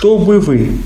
[0.00, 0.78] Что бы вы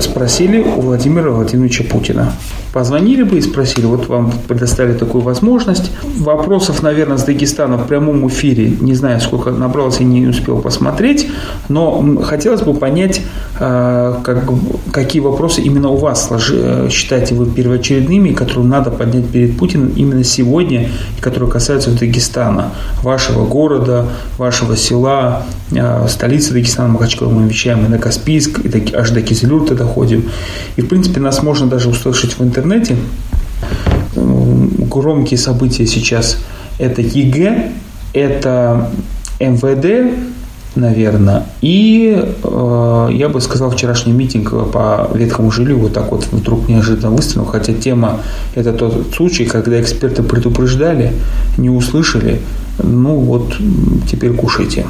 [0.00, 2.32] спросили у Владимира Владимировича Путина?
[2.72, 5.90] Позвонили бы и спросили, вот вам предоставили такую возможность.
[6.18, 11.26] Вопросов, наверное, с Дагестана в прямом эфире, не знаю, сколько набралось и не успел посмотреть,
[11.68, 13.22] но хотелось бы понять,
[13.58, 14.44] э, как,
[14.92, 20.22] какие вопросы именно у вас э, считаете вы первоочередными, которые надо поднять перед Путиным именно
[20.22, 27.88] сегодня, которые касаются Дагестана, вашего города, вашего села, э, столицы Дагестана, Махачкала, мы вещаем и
[27.88, 30.24] на Каспийск, и аж до Кизилюрта доходим.
[30.76, 32.96] И, в принципе, нас можно даже услышать в интернете.
[34.14, 36.38] Громкие события сейчас
[36.78, 37.72] это ЕГЭ,
[38.12, 38.90] это
[39.40, 40.14] МВД,
[40.76, 46.68] наверное, и э, я бы сказал вчерашний митинг по ветхому жилью вот так вот вдруг
[46.68, 48.20] неожиданно выставил, хотя тема
[48.54, 51.12] это тот случай, когда эксперты предупреждали,
[51.56, 52.40] не услышали,
[52.82, 53.54] ну вот
[54.10, 54.86] теперь кушайте.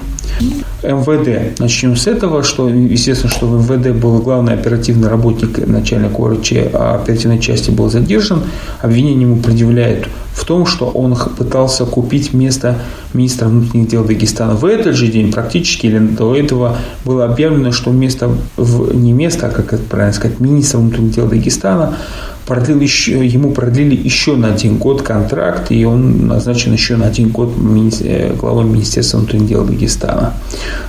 [0.82, 1.58] МВД.
[1.58, 7.00] Начнем с этого, что естественно, что в МВД был главный оперативный работник, начальник ОРЧ, а
[7.02, 8.42] оперативной части был задержан.
[8.80, 12.78] Обвинение ему предъявляют в том, что он пытался купить место
[13.12, 14.54] министра внутренних дел Дагестана.
[14.54, 19.48] В этот же день практически или до этого было объявлено, что место, в, не место,
[19.48, 21.96] а как это правильно сказать, министра внутренних дел Дагестана
[22.48, 27.28] продлил еще, ему продлили еще на один год контракт, и он назначен еще на один
[27.28, 27.52] год
[28.00, 30.32] э, главой Министерства внутренних дел Дагестана.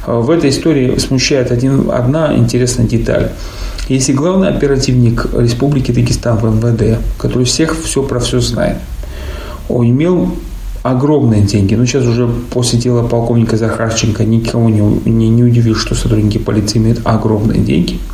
[0.07, 3.31] В этой истории смущает один, одна интересная деталь.
[3.89, 8.77] Если главный оперативник Республики Дагестан в МВД, который всех все про все знает,
[9.67, 10.33] он имел
[10.81, 11.75] огромные деньги.
[11.75, 14.79] Но сейчас уже после дела полковника Захарченко никого не,
[15.09, 17.99] не, не удивил, что сотрудники полиции имеют огромные деньги–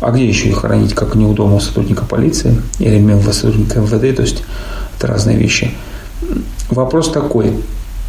[0.00, 4.16] а где еще их хранить, как не у дома сотрудника полиции или мимо сотрудника МВД,
[4.16, 4.42] то есть
[4.96, 5.70] это разные вещи.
[6.70, 7.52] Вопрос такой,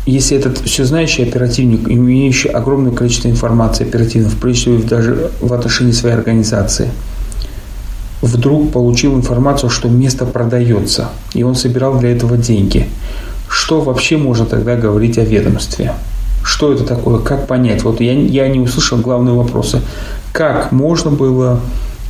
[0.06, 6.16] если этот всезнающий оперативник, имеющий огромное количество информации оперативно, прежде всего даже в отношении своей
[6.16, 6.90] организации,
[8.22, 12.88] вдруг получил информацию, что место продается, и он собирал для этого деньги,
[13.50, 15.94] что вообще можно тогда говорить о ведомстве?
[16.44, 17.20] Что это такое?
[17.20, 17.84] Как понять?
[17.84, 19.82] Вот я, я не услышал главные вопросы.
[20.32, 21.60] Как можно было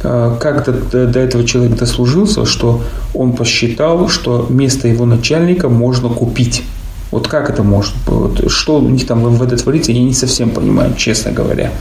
[0.04, 2.82] э, как до, до этого человек дослужился, что
[3.14, 6.64] он посчитал, что место его начальника можно купить.
[7.12, 7.98] Вот как это можно?
[8.08, 11.72] Вот что у них там в МВД творится, я не совсем понимаю, честно говоря.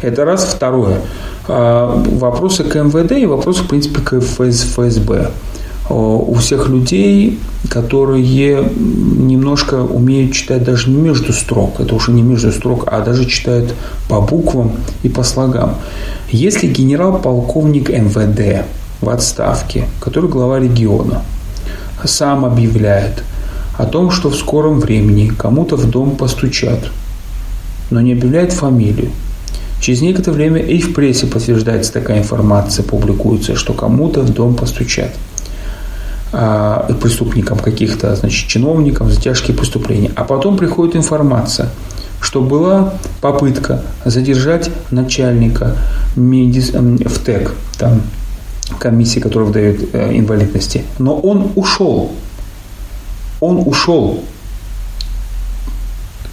[0.00, 0.44] Это раз.
[0.44, 1.00] Второе.
[1.48, 5.30] А, вопросы к МВД и вопросы, в принципе, к ФСБ
[5.90, 12.52] у всех людей, которые немножко умеют читать даже не между строк, это уже не между
[12.52, 13.74] строк, а даже читают
[14.08, 14.72] по буквам
[15.02, 15.74] и по слогам.
[16.30, 18.64] Если генерал-полковник МВД
[19.00, 21.22] в отставке, который глава региона,
[22.04, 23.22] сам объявляет
[23.76, 26.90] о том, что в скором времени кому-то в дом постучат,
[27.90, 29.10] но не объявляет фамилию,
[29.80, 35.10] Через некоторое время и в прессе подтверждается такая информация, публикуется, что кому-то в дом постучат–
[37.00, 40.10] преступникам каких-то, значит, чиновникам за тяжкие преступления.
[40.16, 41.70] А потом приходит информация,
[42.20, 45.76] что была попытка задержать начальника
[46.16, 46.70] медис...
[46.70, 48.02] в ТЭК, там,
[48.78, 50.84] комиссии, которая выдает э, инвалидности.
[50.98, 52.12] Но он ушел.
[53.40, 54.24] Он ушел.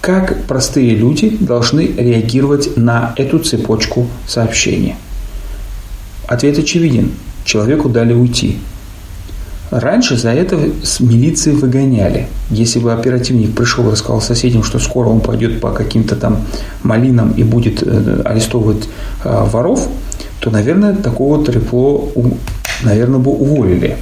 [0.01, 4.95] Как простые люди должны реагировать на эту цепочку сообщений?
[6.27, 7.11] Ответ очевиден.
[7.43, 8.57] Человеку дали уйти.
[9.71, 12.27] Раньше за это с милиции выгоняли.
[12.49, 16.41] Если бы оперативник пришел и сказал соседям, что скоро он пойдет по каким-то там
[16.83, 18.89] малинам и будет э, арестовывать
[19.23, 19.87] э, воров,
[20.41, 22.11] то, наверное, такого трепло,
[22.83, 23.97] наверное, бы уволили.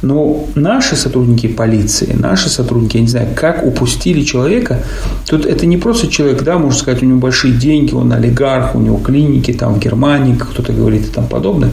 [0.00, 4.82] Но наши сотрудники полиции, наши сотрудники, я не знаю, как упустили человека,
[5.28, 8.80] тут это не просто человек, да, можно сказать, у него большие деньги, он олигарх, у
[8.80, 11.70] него клиники там в Германии, кто-то говорит и там подобное.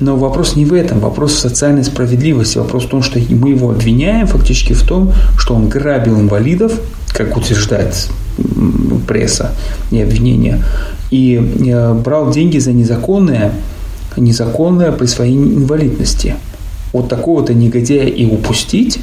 [0.00, 3.70] Но вопрос не в этом, вопрос в социальной справедливости, вопрос в том, что мы его
[3.70, 6.78] обвиняем фактически в том, что он грабил инвалидов,
[7.12, 8.10] как утверждает
[9.08, 9.52] пресса
[9.90, 10.62] и обвинения,
[11.10, 11.36] и
[11.66, 13.52] э, брал деньги за незаконное,
[14.16, 16.34] незаконное присвоение инвалидности.
[16.92, 18.98] Вот такого-то негодяя и упустить,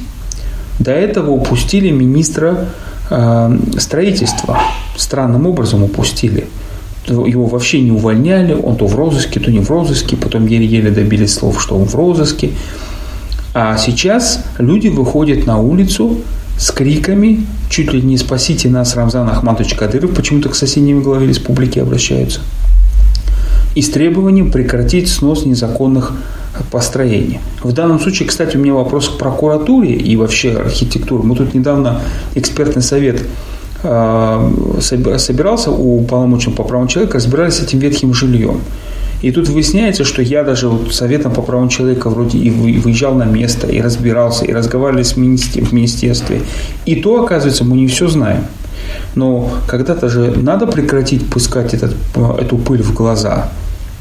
[0.78, 2.68] до этого упустили министра
[3.10, 4.60] э, строительства.
[4.96, 6.46] Странным образом упустили–
[7.06, 11.34] его вообще не увольняли, он то в розыске, то не в розыске, потом еле-еле добились
[11.34, 12.50] слов, что он в розыске.
[13.52, 16.18] А сейчас люди выходят на улицу
[16.58, 21.78] с криками, чуть ли не «спасите нас, Рамзан Ахматович Кадыров», почему-то к соседним главе республики
[21.78, 22.40] обращаются,
[23.74, 26.12] и с требованием прекратить снос незаконных
[26.70, 27.40] построений.
[27.62, 31.24] В данном случае, кстати, у меня вопрос к прокуратуре и вообще архитектуре.
[31.24, 32.00] Мы тут недавно
[32.34, 33.22] экспертный совет
[33.84, 38.60] собирался у полномоченного по правам человека, разбирались с этим ветхим жильем.
[39.22, 43.24] И тут выясняется, что я даже вот советом по правам человека вроде и выезжал на
[43.24, 45.64] место, и разбирался, и разговаривали с министер...
[45.64, 46.42] в министерстве.
[46.84, 48.44] И то, оказывается, мы не все знаем.
[49.14, 51.94] Но когда-то же надо прекратить пускать этот,
[52.38, 53.48] эту пыль в глаза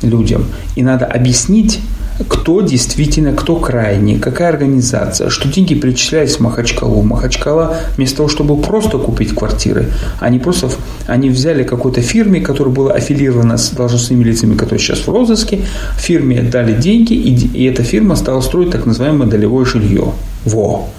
[0.02, 0.46] людям.
[0.76, 1.80] И надо объяснить
[2.28, 7.02] кто действительно, кто крайний, какая организация, что деньги перечислялись в Махачкалу.
[7.02, 10.70] Махачкала вместо того, чтобы просто купить квартиры, они просто
[11.08, 15.62] они взяли какой-то фирме, которая была аффилирована с должностными лицами, которые сейчас в розыске,
[15.98, 20.14] фирме дали деньги, и, и эта фирма стала строить так называемое долевое жилье.
[20.46, 20.90] Во!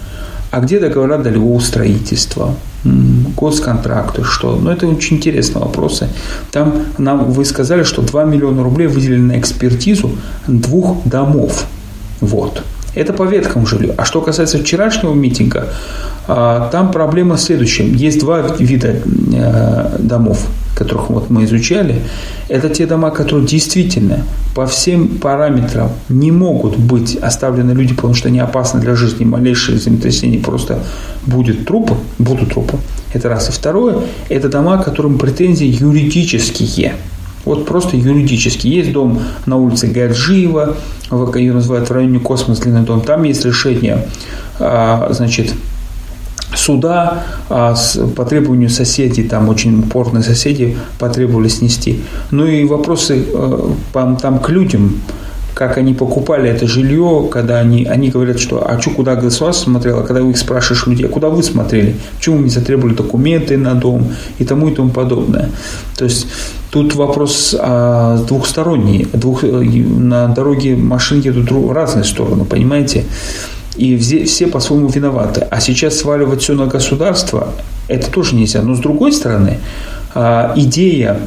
[0.51, 2.55] А где договора долевого строительства?
[3.35, 4.55] госконтракты, что?
[4.55, 6.07] Ну, это очень интересные вопросы.
[6.51, 10.11] Там нам вы сказали, что 2 миллиона рублей выделены на экспертизу
[10.47, 11.65] двух домов.
[12.21, 12.63] Вот.
[12.95, 13.93] Это по ветхому жилью.
[13.97, 15.67] А что касается вчерашнего митинга,
[16.27, 17.93] а, там проблема в следующем.
[17.93, 18.95] Есть два вида
[19.33, 22.01] э, домов, которых вот мы изучали.
[22.49, 24.23] Это те дома, которые действительно
[24.55, 29.25] по всем параметрам не могут быть оставлены люди, потому что они опасны для жизни.
[29.25, 30.79] Малейшее землетрясение просто
[31.25, 32.77] будет трупы, будут трупы.
[33.13, 33.49] Это раз.
[33.49, 33.97] И второе,
[34.29, 36.95] это дома, которым претензии юридические.
[37.45, 38.67] Вот просто юридически.
[38.67, 40.75] Есть дом на улице Гаджиева,
[41.35, 43.01] ее называют в районе Космос, длинный дом.
[43.01, 44.07] Там есть решение,
[44.59, 45.53] а, значит,
[46.55, 47.75] суда а
[48.15, 52.01] по требованию соседей, там очень упорные соседи потребовали снести.
[52.31, 55.01] Ну и вопросы э, там к людям,
[55.55, 60.03] как они покупали это жилье, когда они, они говорят, что а что, куда государство смотрело,
[60.03, 63.73] когда вы их спрашиваешь людей, а куда вы смотрели, почему вы не затребовали документы на
[63.73, 65.49] дом и тому и тому подобное.
[65.97, 66.27] То есть
[66.71, 73.05] тут вопрос а, двухсторонний, двух, на дороге машины едут в разные стороны, понимаете?
[73.77, 75.47] И все, все по-своему виноваты.
[75.49, 77.47] А сейчас сваливать все на государство,
[77.87, 78.61] это тоже нельзя.
[78.61, 79.59] Но с другой стороны,
[80.13, 81.17] а, идея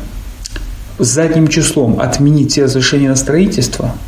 [0.99, 3.95] задним числом отменить все разрешения на строительство–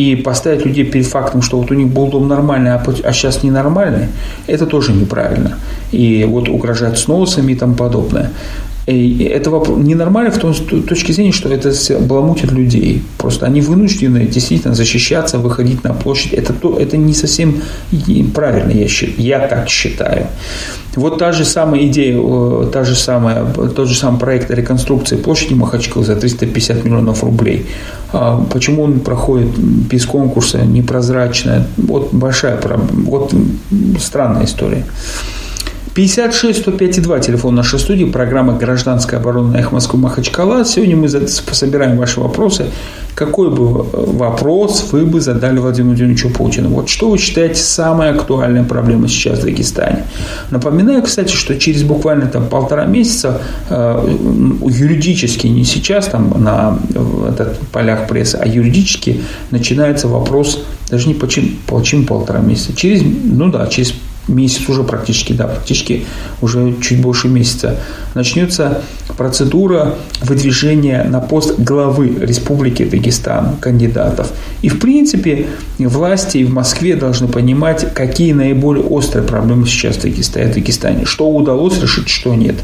[0.00, 3.42] и поставить людей перед фактом, что вот у них был дом нормальный, а, а сейчас
[3.42, 4.08] ненормальный,
[4.46, 5.58] это тоже неправильно.
[5.92, 8.30] И вот угрожать сносами и тому подобное.
[8.86, 13.02] Это ненормально в том точке зрения, что это баламутит людей.
[13.18, 16.32] Просто они вынуждены действительно защищаться, выходить на площадь.
[16.32, 17.62] Это, то, это не совсем
[18.34, 18.86] правильно, я,
[19.18, 20.26] я так считаю.
[20.96, 22.20] Вот та же самая идея,
[22.72, 27.66] та же самая, тот же самый проект реконструкции площади Махачкалы за 350 миллионов рублей.
[28.12, 31.66] А почему он проходит без конкурса, непрозрачно?
[31.76, 32.58] Вот большая
[32.92, 33.32] вот
[34.00, 34.84] странная история.
[36.00, 40.64] 56 105 2 телефон нашей студии, программа «Гражданская оборона» Эх Москвы Махачкала.
[40.64, 42.70] Сегодня мы собираем ваши вопросы.
[43.14, 46.70] Какой бы вопрос вы бы задали Владимиру Владимировичу Путину?
[46.70, 50.04] Вот что вы считаете самой актуальной проблемой сейчас в Дагестане?
[50.48, 54.16] Напоминаю, кстати, что через буквально там полтора месяца э,
[54.64, 56.78] юридически, не сейчас там на
[57.28, 59.20] этот, полях прессы, а юридически
[59.50, 63.92] начинается вопрос, даже не почему, почему полтора месяца, через, ну да, через
[64.30, 66.06] месяц уже практически, да, практически
[66.40, 67.76] уже чуть больше месяца,
[68.14, 68.82] начнется
[69.16, 74.32] процедура выдвижения на пост главы Республики Дагестан кандидатов.
[74.62, 75.46] И, в принципе,
[75.78, 81.28] власти в Москве должны понимать, какие наиболее острые проблемы сейчас в Дагестане, в Дагестане что
[81.28, 82.56] удалось решить, что нет.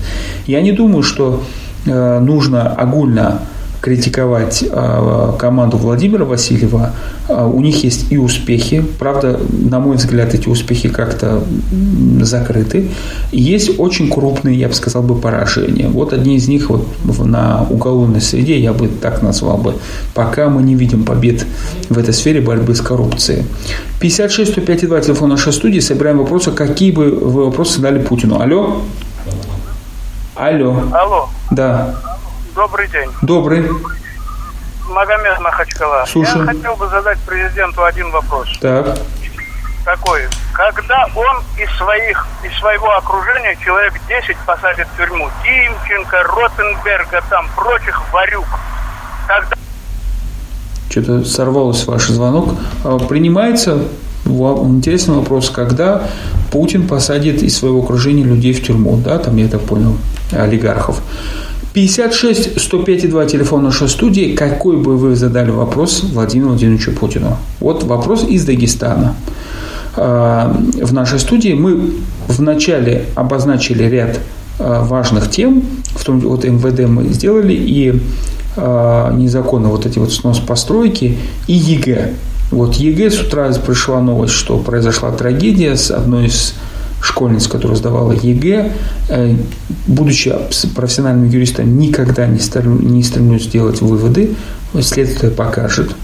[0.46, 1.42] Я не думаю, что
[1.84, 3.40] э, нужно огульно
[3.80, 6.92] критиковать а, команду Владимира Васильева.
[7.28, 8.84] А, у них есть и успехи.
[8.98, 11.42] Правда, на мой взгляд, эти успехи как-то
[12.22, 12.90] закрыты.
[13.32, 15.88] И есть очень крупные, я бы сказал, бы поражения.
[15.88, 16.86] Вот одни из них вот
[17.24, 19.74] на уголовной среде, я бы так назвал бы,
[20.14, 21.46] пока мы не видим побед
[21.88, 23.44] в этой сфере борьбы с коррупцией.
[24.00, 25.80] 56 105 2 телефон нашей студии.
[25.80, 26.50] Собираем вопросы.
[26.52, 28.40] Какие бы вы вопросы дали Путину?
[28.40, 28.82] Алло?
[30.34, 30.82] Алло.
[30.92, 31.28] Алло.
[31.50, 32.15] Да.
[32.56, 33.10] Добрый день.
[33.20, 33.70] Добрый.
[34.88, 36.06] Магомед Махачкала.
[36.06, 36.46] Слушаю.
[36.46, 38.48] Я хотел бы задать президенту один вопрос.
[38.62, 38.96] Так.
[39.84, 40.22] Такой.
[40.54, 47.46] Когда он из своих из своего окружения человек 10 посадит в тюрьму, Тимченко, Ротенберга, там
[47.54, 48.46] прочих варюк,
[49.28, 49.56] тогда
[50.88, 52.54] что-то сорвался ваш звонок.
[52.84, 53.82] А, принимается
[54.24, 56.04] интересный вопрос, когда
[56.50, 59.98] Путин посадит из своего окружения людей в тюрьму, да, там я так понял,
[60.32, 61.02] олигархов.
[61.76, 64.34] 56 105 2 телефон нашей студии.
[64.34, 67.36] Какой бы вы задали вопрос Владимиру Владимировичу Путину?
[67.60, 69.14] Вот вопрос из Дагестана.
[69.94, 71.92] А, в нашей студии мы
[72.28, 74.20] вначале обозначили ряд
[74.58, 78.00] а, важных тем, в том вот МВД мы сделали, и
[78.56, 82.14] а, незаконно вот эти вот снос постройки, и ЕГЭ.
[82.52, 86.54] Вот ЕГЭ с утра пришла новость, что произошла трагедия с одной из
[87.00, 88.72] школьница, которая сдавала ЕГЭ,
[89.86, 90.34] будучи
[90.74, 92.40] профессиональным юристом, никогда не,
[92.86, 94.34] не стремлюсь сделать выводы,
[94.80, 95.94] следствие покажет.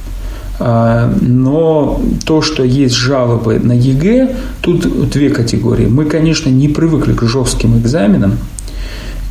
[0.59, 5.87] А, но то, что есть жалобы на ЕГЭ, тут две категории.
[5.87, 8.39] Мы, конечно, не привыкли к жестким экзаменам,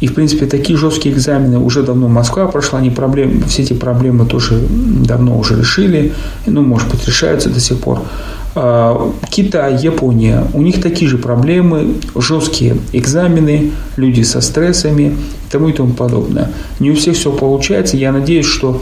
[0.01, 4.25] и, в принципе, такие жесткие экзамены уже давно Москва прошла, они проблем, все эти проблемы
[4.25, 6.11] тоже давно уже решили,
[6.45, 8.01] ну, может быть, решаются до сих пор.
[8.53, 15.15] А, Китай, Япония, у них такие же проблемы, жесткие экзамены, люди со стрессами
[15.47, 16.51] и тому и тому подобное.
[16.79, 17.95] Не у всех все получается.
[17.95, 18.81] Я надеюсь, что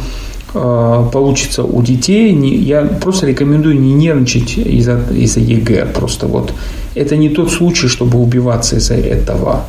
[0.53, 2.33] а, получится у детей.
[2.33, 5.87] Я просто рекомендую не нервничать из-за из ЕГЭ.
[5.93, 6.53] Просто вот
[6.95, 9.65] это не тот случай, чтобы убиваться из-за этого.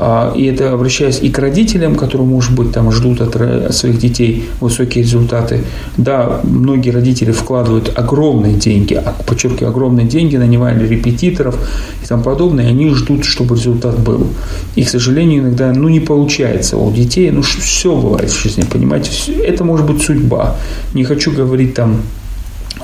[0.00, 4.44] А, и это обращаясь и к родителям, которые, может быть, там ждут от своих детей
[4.60, 5.64] высокие результаты.
[5.96, 11.56] Да, многие родители вкладывают огромные деньги, а, подчеркиваю, огромные деньги, нанимали репетиторов
[12.02, 14.28] и тому подобное, и они ждут, чтобы результат был.
[14.76, 17.30] И, к сожалению, иногда ну, не получается у детей.
[17.30, 19.10] Ну, все бывает в жизни, понимаете?
[19.42, 20.56] Это может быть судьба.
[20.94, 22.02] Не хочу говорить там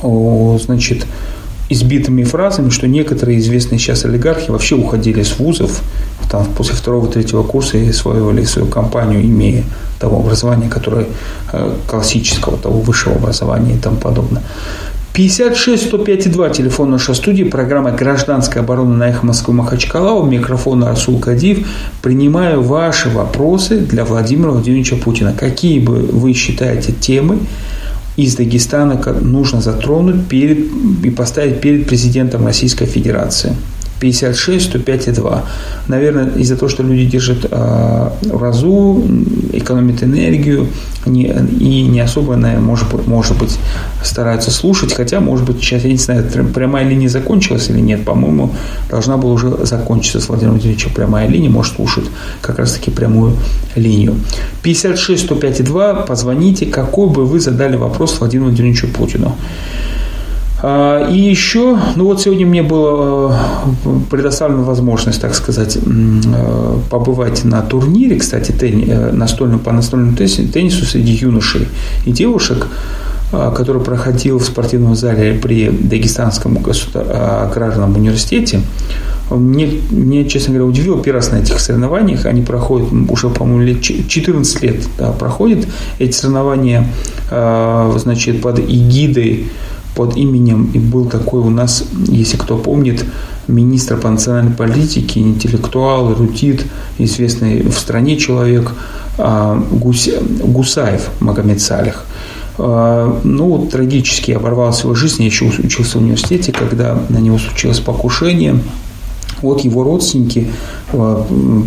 [0.03, 1.07] о, значит,
[1.71, 5.83] избитыми фразами, что некоторые известные сейчас олигархи вообще уходили с вузов
[6.31, 9.65] там, после второго-третьего курса и освоивали свою компанию, имея
[9.99, 11.07] того образования, которое
[11.53, 14.43] э, классического, того высшего образования и тому подобное.
[15.15, 20.89] 56 105 2, телефон нашей студии, программа «Гражданская оборона» на эхо Москвы Махачкала, у микрофона
[20.89, 21.69] Расул Кадив.
[22.03, 25.33] Принимаю ваши вопросы для Владимира Владимировича Путина.
[25.33, 27.39] Какие бы вы считаете темы,
[28.17, 30.59] из Дагестана нужно затронуть перед,
[31.05, 33.55] и поставить перед президентом Российской Федерации.
[34.05, 35.45] 56, 105 и 2.
[35.89, 39.03] Наверное, из-за того, что люди держат э, разу,
[39.53, 40.67] экономят энергию
[41.07, 41.25] не,
[41.61, 43.59] и не особо, наверное, может, может быть,
[44.03, 44.93] стараются слушать.
[44.93, 48.05] Хотя, может быть, сейчас, я не знаю, прямая линия закончилась или нет.
[48.05, 48.51] По-моему,
[48.91, 51.49] должна была уже закончиться с Владимиром Владимировичем прямая линия.
[51.49, 52.05] Может, слушать
[52.43, 53.33] как раз-таки прямую
[53.75, 54.15] линию.
[54.63, 55.95] 56 105 и 2.
[55.95, 59.35] Позвоните, какой бы вы задали вопрос Владимиру Владимировичу Путину.
[60.67, 63.37] А, и еще, ну вот сегодня мне была
[63.85, 70.17] э, предоставлена возможность, так сказать, э, побывать на турнире, кстати, тенни, э, настольном, по настольному
[70.17, 71.69] теннису среди юношей
[72.07, 72.67] и девушек,
[73.31, 76.59] который проходил в спортивном зале при Дагестанском
[76.95, 78.61] аграрном университете.
[79.31, 82.25] Мне, мне, честно говоря, удивило первый раз на этих соревнованиях.
[82.25, 85.67] Они проходят уже, по-моему, лет 14 лет да, проходят.
[85.99, 86.87] Эти соревнования,
[87.29, 89.49] значит, под эгидой
[89.95, 93.05] под именем, и был такой у нас, если кто помнит,
[93.49, 96.65] министр по национальной политике, интеллектуал, эрудит,
[96.99, 98.73] известный в стране человек,
[99.19, 102.05] а, Гусаев Магомед Салих.
[102.59, 105.23] А, ну, трагически оборвал свою жизнь.
[105.23, 108.59] Я еще учился в университете, когда на него случилось покушение.
[109.43, 110.49] Вот его родственники,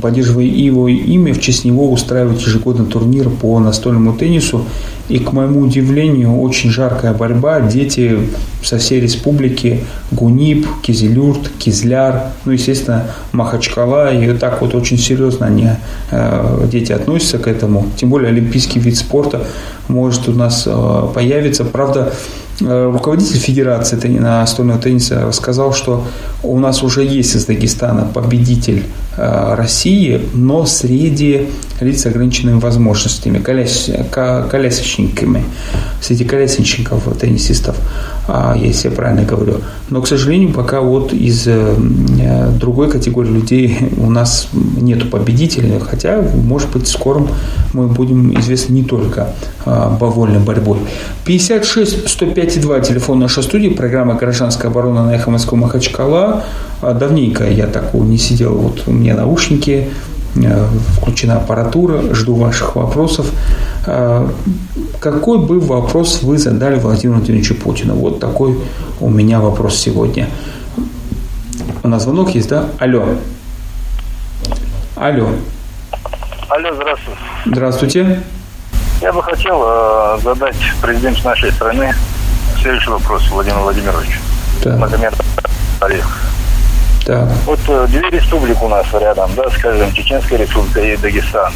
[0.02, 4.66] поддерживая его имя, в честь него устраивают ежегодный турнир по настольному теннису.
[5.10, 7.62] И, к моему удивлению, очень жаркая борьба.
[7.62, 8.20] Дети
[8.62, 14.14] со всей республики, Гунип, Кизилюрт, Кизляр, ну, естественно, Махачкала.
[14.14, 15.70] И так вот очень серьезно они,
[16.12, 17.86] э, дети относятся к этому.
[17.96, 19.46] Тем более олимпийский вид спорта
[19.88, 21.64] может у нас э, появиться.
[21.64, 22.12] Правда,
[22.60, 26.04] Э, руководитель Федерации настольного тенниса рассказал, что
[26.42, 28.84] у нас уже есть из Дагестана победитель
[29.16, 31.48] э, России, но среди
[31.82, 35.44] лиц с ограниченными возможностями, коляс, колясочниками,
[36.02, 37.76] среди колясочников, теннисистов,
[38.28, 39.56] а, если я правильно говорю.
[39.90, 41.76] Но, к сожалению, пока вот из э,
[42.60, 47.30] другой категории людей у нас нету победителей, хотя, может быть, в скором
[47.74, 49.34] мы будем известны не только
[49.66, 50.80] по вольной борьбой.
[51.26, 56.44] 56 105 5,2 телефон нашей студии, программа «Гражданская оборона» на Эхо Москвы Махачкала.
[56.82, 59.90] А, давненько я так не сидел, вот у меня наушники,
[60.36, 63.28] э, включена аппаратура, жду ваших вопросов.
[63.86, 64.30] А,
[65.00, 67.96] какой бы вопрос вы задали Владимиру Владимировичу Путину?
[67.96, 68.58] Вот такой
[69.00, 70.28] у меня вопрос сегодня.
[71.84, 72.66] У нас звонок есть, да?
[72.80, 73.06] Алло.
[74.96, 75.30] Алло.
[76.50, 77.20] Алло, здравствуйте.
[77.46, 78.24] Здравствуйте.
[79.02, 81.94] Я бы хотел э, задать президенту нашей страны
[82.62, 84.20] Следующий вопрос, Владимир Владимирович.
[84.64, 84.76] Да.
[84.78, 85.14] Магомед
[85.80, 86.27] Алиев.
[87.08, 87.26] Да.
[87.46, 91.54] Вот э, две республики у нас рядом, да, скажем, Чеченская республика и Дагестан.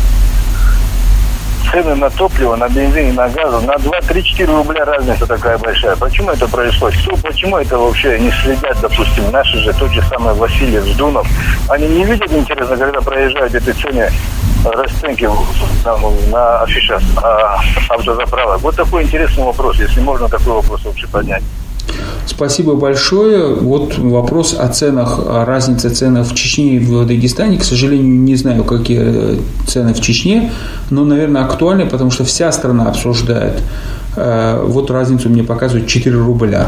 [1.69, 5.97] Цены на топливо, на бензин и на газ на 2-3-4 рубля разница такая большая.
[5.97, 7.01] Почему это происходит?
[7.01, 11.27] Кто, почему это вообще не следят, допустим, наши же, тот же самый Васильев, Ждунов?
[11.67, 14.09] Они не видят, интересно, когда проезжают эти цены
[14.63, 15.27] расценки
[15.83, 18.61] там, на сейчас а, автозаправок.
[18.61, 21.43] Вот такой интересный вопрос, если можно такой вопрос вообще поднять.
[22.25, 23.53] Спасибо большое.
[23.55, 27.57] Вот вопрос о ценах, о разнице цен в Чечне и в Дагестане.
[27.57, 30.51] К сожалению, не знаю, какие цены в Чечне,
[30.89, 33.61] но, наверное, актуальны, потому что вся страна обсуждает
[34.10, 36.67] Э, вот разницу мне показывают 4 рубля.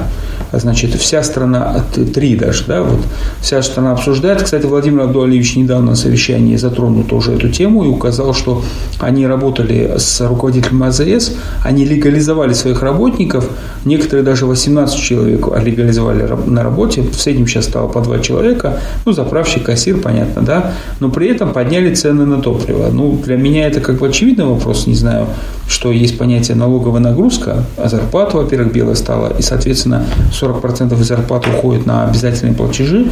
[0.52, 3.00] Значит, вся страна, 3 даже, да, вот
[3.42, 4.44] вся страна обсуждает.
[4.44, 8.62] Кстати, Владимир Абдуалиевич недавно на совещании затронул тоже эту тему и указал, что
[9.00, 11.34] они работали с руководителем АЗС,
[11.64, 13.50] они легализовали своих работников,
[13.84, 19.12] некоторые даже 18 человек легализовали на работе, в среднем сейчас стало по 2 человека, ну,
[19.12, 22.90] заправщик, кассир, понятно, да, но при этом подняли цены на топливо.
[22.92, 25.26] Ну, для меня это как бы очевидный вопрос, не знаю,
[25.68, 27.02] что есть понятие налоговая
[27.34, 33.08] нагрузка, а зарплата, во-первых, белая стала, и, соответственно, 40% из зарплаты уходит на обязательные платежи.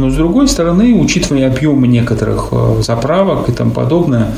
[0.00, 4.32] Но, с другой стороны, учитывая объемы некоторых э, заправок и тому подобное,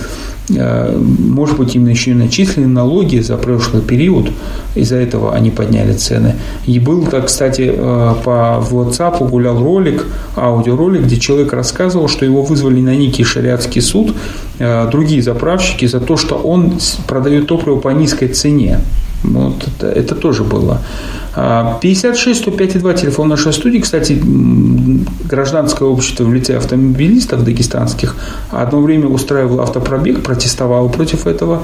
[0.50, 4.30] Э, может быть, именно еще и начислены налоги за прошлый период,
[4.74, 6.34] из-за этого они подняли цены.
[6.66, 12.42] И был, так, кстати, э, по WhatsApp гулял ролик, аудиоролик, где человек рассказывал, что его
[12.42, 14.14] вызвали на некий шариатский суд
[14.92, 16.78] другие заправщики за то, что он
[17.08, 18.78] продает топливо по низкой цене.
[19.24, 20.80] Вот это, это тоже было.
[21.34, 23.78] 56 105 2 телефон нашей студии.
[23.78, 24.20] Кстати,
[25.24, 28.16] гражданское общество в лице автомобилистов дагестанских
[28.50, 31.62] одно время устраивало автопробег, протестовало против этого.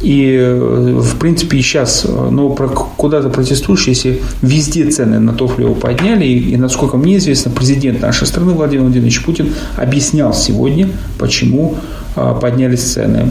[0.00, 2.50] И, э, в принципе, и сейчас, но
[2.96, 8.00] куда ты протестуешь, если везде цены на топливо подняли, и, и, насколько мне известно, президент
[8.00, 10.88] нашей страны Владимир Владимирович Путин объяснял сегодня,
[11.18, 11.76] почему
[12.16, 13.30] а, поднялись цены.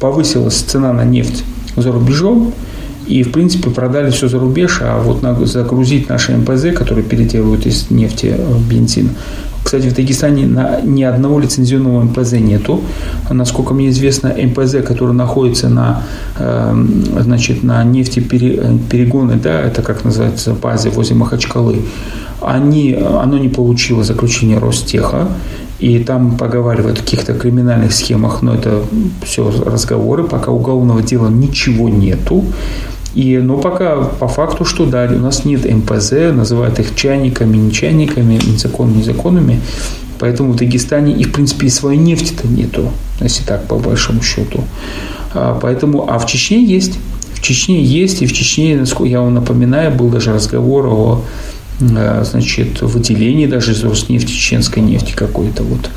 [0.00, 1.44] Повысилась цена на нефть
[1.76, 2.52] за рубежом,
[3.06, 7.90] и, в принципе, продали все за рубеж, а вот загрузить наши МПЗ, которые переделывают из
[7.90, 9.10] нефти в бензин.
[9.64, 10.46] Кстати, в Дагестане
[10.84, 12.82] ни одного лицензионного МПЗ нету.
[13.30, 16.02] Насколько мне известно, МПЗ, который находится на,
[16.38, 16.86] э,
[17.20, 21.82] значит, на нефтеперегоны, да, это как называется, базе возле Махачкалы,
[22.42, 25.28] они, оно не получило заключение Ростеха,
[25.78, 28.82] и там поговаривают о каких-то криминальных схемах, но это
[29.24, 32.44] все разговоры, пока уголовного дела ничего нету.
[33.14, 37.72] И, но пока по факту, что да, у нас нет МПЗ, называют их чайниками, не
[37.72, 39.60] чайниками, незаконными, незаконными.
[40.18, 44.64] Поэтому в Дагестане и, в принципе, и своей нефти-то нету, если так, по большому счету.
[45.32, 46.98] А, поэтому, а в Чечне есть.
[47.34, 51.24] В Чечне есть, и в Чечне, насколько я вам напоминаю, был даже разговор о
[51.80, 55.90] Э, значит, выделение даже из Роснефти, чеченской нефти какой-то вот.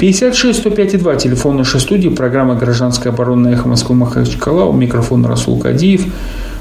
[0.00, 5.58] 56 105 2, телефон нашей студии, программа «Гражданская оборона» эхо Москвы Махачкала, у микрофона Расул
[5.58, 6.06] Кадиев.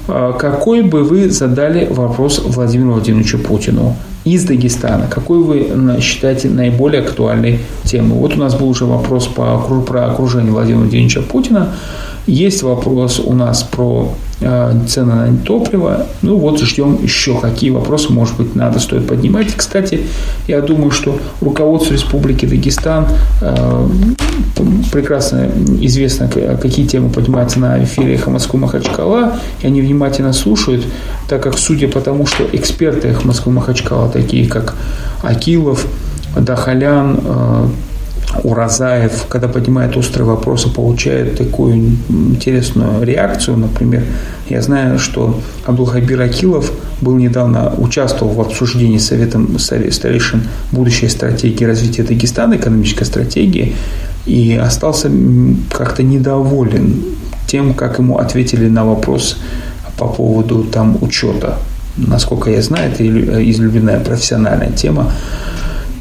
[0.10, 5.08] Э, какой бы вы задали вопрос Владимиру Владимировичу Путину из Дагестана?
[5.10, 8.18] Какой вы считаете наиболее актуальной темой?
[8.18, 11.70] Вот у нас был уже вопрос по, про окружение Владимира Владимировича Путина.
[12.28, 16.06] Есть вопрос у нас про цены на топливо.
[16.22, 19.54] Ну вот ждем еще какие вопросы, может быть, надо, стоит поднимать.
[19.54, 20.02] Кстати,
[20.48, 23.08] я думаю, что руководство Республики Дагестан
[23.42, 23.88] э,
[24.92, 25.50] прекрасно
[25.82, 30.86] известно, какие темы поднимаются на эфире «Эхо Москвы Махачкала», и они внимательно слушают,
[31.28, 34.76] так как, судя по тому, что эксперты «Эхо Москвы Махачкала», такие как
[35.22, 35.86] Акилов,
[36.38, 37.68] Дахалян, э,
[38.44, 41.76] Уразаев, когда поднимает острые вопросы, получает такую
[42.10, 43.58] интересную реакцию.
[43.58, 44.04] Например,
[44.50, 52.04] я знаю, что Абдулхабир Акилов был недавно участвовал в обсуждении Советом старейшин будущей стратегии развития
[52.04, 53.76] Дагестана, экономической стратегии,
[54.26, 55.10] и остался
[55.72, 57.04] как-то недоволен
[57.48, 59.38] тем, как ему ответили на вопрос
[59.98, 61.58] по поводу там учета.
[61.98, 63.04] Насколько я знаю, это
[63.50, 65.12] излюбленная профессиональная тема.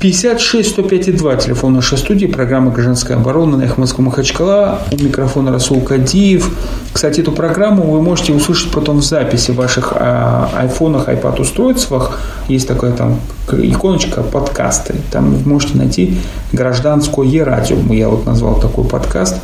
[0.01, 4.83] 56 105 2, телефон нашей студии, программа «Гражданская оборона» на Москвы Махачкала.
[4.93, 6.57] У микрофона Расул Кадиев.
[6.93, 12.21] Кстати, эту программу вы можете услышать потом в записи в ваших а, айфонах, iPad устройствах.
[12.47, 13.19] Есть такая там
[13.51, 14.95] иконочка подкасты.
[15.11, 16.17] Там вы можете найти
[16.53, 17.77] гражданское радио.
[17.93, 19.39] Я вот назвал такой подкаст.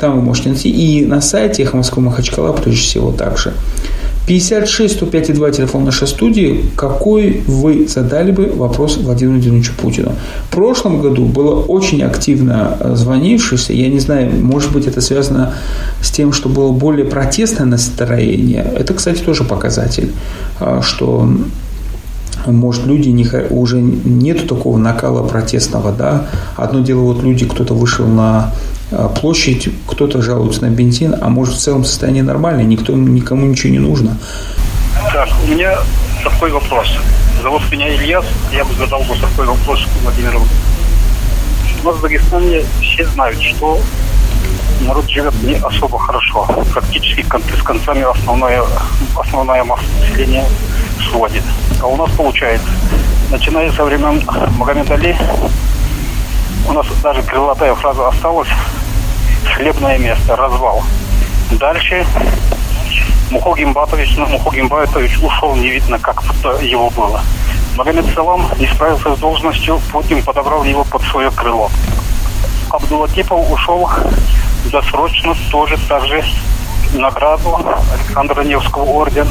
[0.00, 0.70] Там вы можете найти.
[0.70, 3.52] И на сайте Москвы Махачкала, прежде всего, также.
[4.28, 6.60] 56 105 2 телефон нашей студии.
[6.76, 10.12] Какой вы задали бы вопрос Владимиру Владимировичу Путину?
[10.50, 13.72] В прошлом году было очень активно э, звонившихся.
[13.72, 15.54] Я не знаю, может быть, это связано
[16.02, 18.70] с тем, что было более протестное настроение.
[18.76, 20.12] Это, кстати, тоже показатель,
[20.60, 21.26] э, что
[22.46, 26.26] может, люди не, уже нету такого накала протестного, да.
[26.56, 28.52] Одно дело, вот люди, кто-то вышел на
[29.20, 33.78] площадь, кто-то жалуется на бензин, а может в целом состояние нормальное, никто, никому ничего не
[33.78, 34.18] нужно.
[35.12, 35.78] Так, у меня
[36.24, 36.88] такой вопрос.
[37.42, 40.42] Зовут меня Ильяс, я бы задал бы такой вопрос Владимиру.
[41.82, 43.80] У нас в Дагестане все знают, что
[44.80, 46.48] народ живет не особо хорошо.
[46.72, 48.62] Практически с концами основная,
[49.16, 50.44] основная масса населения
[51.10, 51.42] сводит.
[51.80, 52.68] А у нас получается,
[53.30, 54.22] начиная со времен
[54.56, 55.16] Магомед Али,
[56.66, 58.48] у нас даже крылатая фраза осталась,
[59.54, 60.82] хлебное место, развал.
[61.52, 62.06] Дальше
[63.30, 66.22] Мухо Гимбатович, ну, Мухо Гимбатович ушел, не видно, как
[66.62, 67.20] его было.
[67.76, 71.70] Магомед Салам не справился с должностью, Путин подобрал его под свое крыло.
[72.70, 73.88] Абдулатипов ушел
[74.72, 76.24] досрочно, тоже так же
[76.94, 77.58] награду
[77.92, 79.28] Александра Невского орден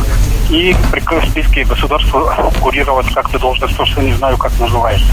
[0.50, 5.08] и при списке государства курировать как-то должность, просто не знаю, как называется.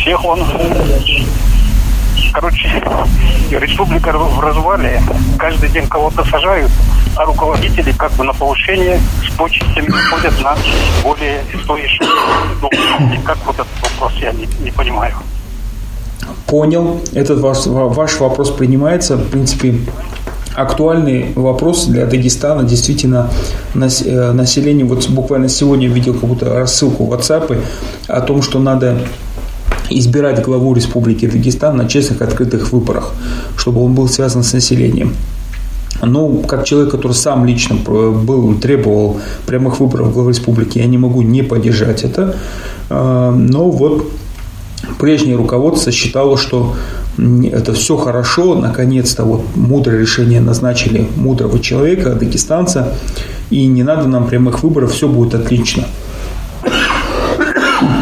[0.00, 0.40] Всех он
[2.32, 2.68] Короче,
[3.50, 5.02] республика в развале.
[5.36, 6.70] Каждый день кого-то сажают,
[7.16, 10.56] а руководители как бы на повышение с почестями ходят на
[11.02, 12.08] более стоящие
[12.60, 13.20] должности.
[13.24, 15.14] Как вот этот вопрос, я не, не понимаю.
[16.46, 17.00] Понял.
[17.12, 19.16] Этот ваш, ваш вопрос принимается.
[19.16, 19.74] В принципе,
[20.54, 22.62] актуальный вопрос для Дагестана.
[22.62, 23.28] Действительно,
[23.74, 27.60] э, население, вот буквально сегодня видел какую-то рассылку в WhatsApp
[28.06, 28.98] о том, что надо
[29.90, 33.12] избирать главу Республики Дагестан на честных открытых выборах,
[33.56, 35.14] чтобы он был связан с населением.
[36.02, 41.22] Но как человек, который сам лично был, требовал прямых выборов главы республики, я не могу
[41.22, 42.36] не поддержать это.
[42.88, 44.10] А, но вот
[44.98, 46.74] прежнее руководство считало, что
[47.18, 52.94] это все хорошо, наконец-то вот мудрое решение назначили мудрого человека, дагестанца,
[53.50, 55.84] и не надо нам прямых выборов, все будет отлично.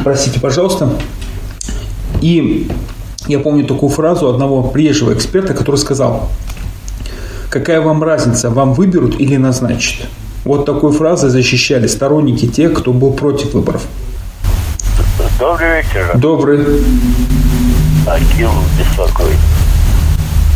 [0.05, 0.91] Простите, пожалуйста.
[2.21, 2.71] И
[3.27, 6.29] я помню такую фразу одного прежнего эксперта, который сказал,
[7.51, 10.07] какая вам разница, вам выберут или назначат.
[10.45, 13.83] Вот такой фразой защищали сторонники тех, кто был против выборов.
[15.39, 16.11] Добрый вечер.
[16.15, 16.61] Добрый.
[18.07, 19.39] Акил беспокоит.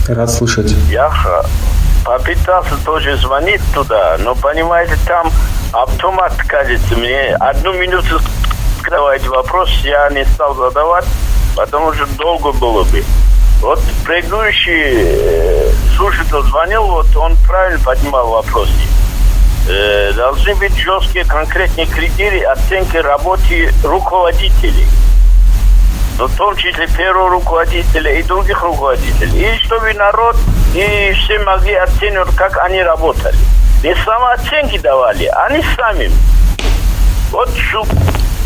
[0.09, 0.75] Рад слышать.
[0.91, 1.45] Яха
[2.05, 5.31] попытался тоже звонить туда, но, понимаете, там
[5.73, 8.21] автомат, кажется, мне одну минуту
[8.81, 11.05] скрывает вопрос, я не стал задавать,
[11.57, 13.05] потому что долго было бы.
[13.61, 18.73] Вот предыдущий э, слушатель звонил, вот он правильно поднимал вопросы.
[19.69, 24.87] Э, должны быть жесткие конкретные критерии оценки работы руководителей.
[26.19, 29.55] Но в том числе первого руководителя и других руководителей.
[29.55, 30.37] И чтобы народ
[30.75, 33.37] и все могли оценивать, как они работали.
[33.83, 36.11] Не самооценки давали, они сами.
[37.31, 37.49] Вот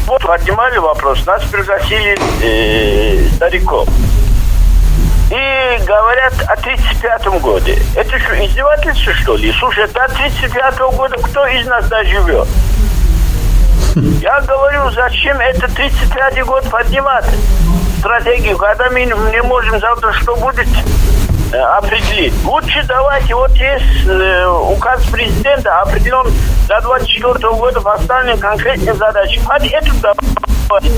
[0.07, 3.88] вот поднимали вопрос, нас пригласили э, стариков.
[5.31, 7.83] И говорят о 35-м годе.
[7.97, 9.53] Это что, издевательство, что ли?
[9.59, 12.47] Слушай, до 35-го года кто из нас доживет?
[14.21, 17.25] Я говорю, зачем это 35-й год поднимать
[17.99, 20.69] стратегию, когда мы не можем завтра что будет
[21.57, 22.35] определить.
[22.45, 26.27] Лучше давайте, вот есть э, указ президента определен
[26.69, 29.40] до 24 года поставлены конкретные задачи.
[29.47, 30.90] Под эту давайте.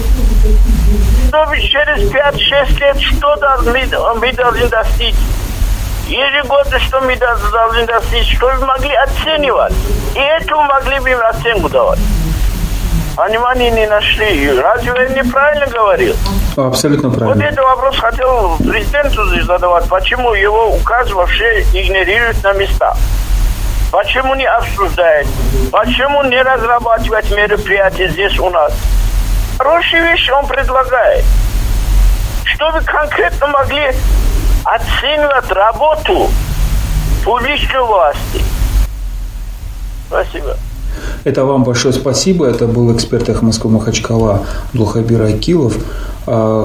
[1.29, 5.14] Чтобы через 5-6 лет что должны, мы должны достичь.
[6.07, 9.75] Ежегодно, что мы должны достичь, что мы могли оценивать.
[10.14, 11.99] И этому могли бы им оценку давать.
[13.14, 14.59] Понимания не нашли.
[14.59, 16.16] Разве я неправильно говорил?
[16.66, 17.35] Абсолютно правильно.
[17.35, 19.88] Вот этот вопрос хотел президенту задавать.
[19.88, 22.97] Почему его указ вообще игнорируют на местах?
[23.92, 25.27] Почему не обсуждает?
[25.71, 28.73] Почему не разрабатывать мероприятия здесь у нас?
[29.59, 31.25] Хорошие вещи он предлагает.
[32.44, 33.92] Чтобы конкретно могли
[34.64, 36.29] оценивать работу
[37.25, 38.42] публичной власти.
[40.09, 40.57] Спасибо.
[41.25, 42.47] Это вам большое спасибо.
[42.47, 45.75] Это был эксперт «Эхо Москвы Махачкала» Дулхабир Акилов,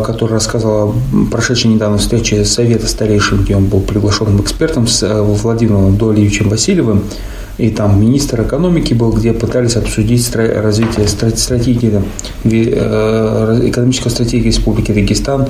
[0.05, 0.95] который рассказал о
[1.31, 7.03] прошедшей недавно встрече Совета старейшин, где он был приглашенным экспертом с э, Владимиром Долиевичем Васильевым
[7.57, 12.01] и там министр экономики был, где пытались обсудить развитие стратегии,
[12.43, 15.47] э, экономической стратегии Республики Дагестан,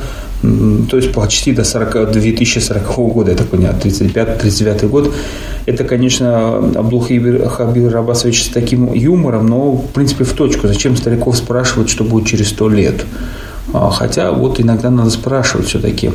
[0.90, 5.14] то есть почти до 40, 2040 года, я так понимаю, 35-39 год.
[5.66, 10.68] Это, конечно, Абдулхабир Хабир Рабасович с таким юмором, но, в принципе, в точку.
[10.68, 13.06] Зачем стариков спрашивать, что будет через сто лет?
[13.74, 16.12] А, хотя вот иногда надо спрашивать все-таки.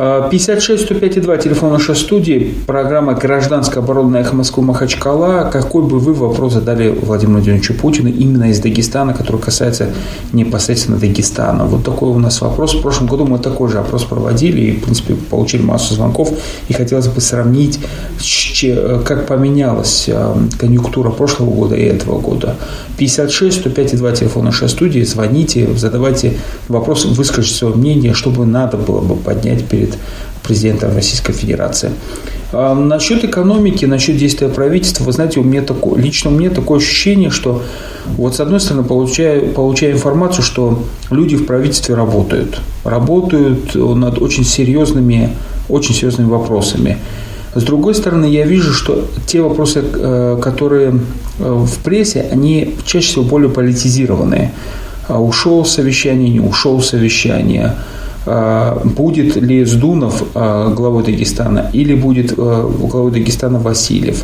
[0.00, 5.50] 56 105 2, телефон нашей студии, программа «Гражданская оборонная эхо Москвы Махачкала».
[5.52, 9.90] Какой бы вы вопрос задали Владимиру Владимировичу Путину именно из Дагестана, который касается
[10.32, 11.66] непосредственно Дагестана?
[11.66, 12.74] Вот такой у нас вопрос.
[12.74, 16.32] В прошлом году мы такой же опрос проводили и, в принципе, получили массу звонков.
[16.68, 17.78] И хотелось бы сравнить,
[19.04, 22.56] как поменялась а, конъюнктура прошлого года и этого года.
[22.96, 25.02] 56 105 2, телефон нашей студии.
[25.02, 26.38] Звоните, задавайте
[26.70, 29.96] вопросы, выскажите свое мнение, что бы надо было бы поднять перед
[30.42, 31.90] президентом Российской Федерации.
[32.52, 36.78] А насчет экономики, насчет действия правительства, вы знаете, у меня такое, лично у меня такое
[36.78, 37.62] ощущение, что
[38.16, 42.60] вот с одной стороны получаю, получаю информацию, что люди в правительстве работают.
[42.84, 45.30] Работают над очень серьезными,
[45.68, 46.98] очень серьезными вопросами.
[47.54, 50.94] С другой стороны, я вижу, что те вопросы, э, которые э,
[51.38, 54.52] в прессе, они чаще всего более политизированные.
[55.10, 57.74] А ушел совещание, не ушел совещание–
[58.26, 64.22] а, будет ли Сдунов а, главой Дагестана или будет главой Дагестана Васильев.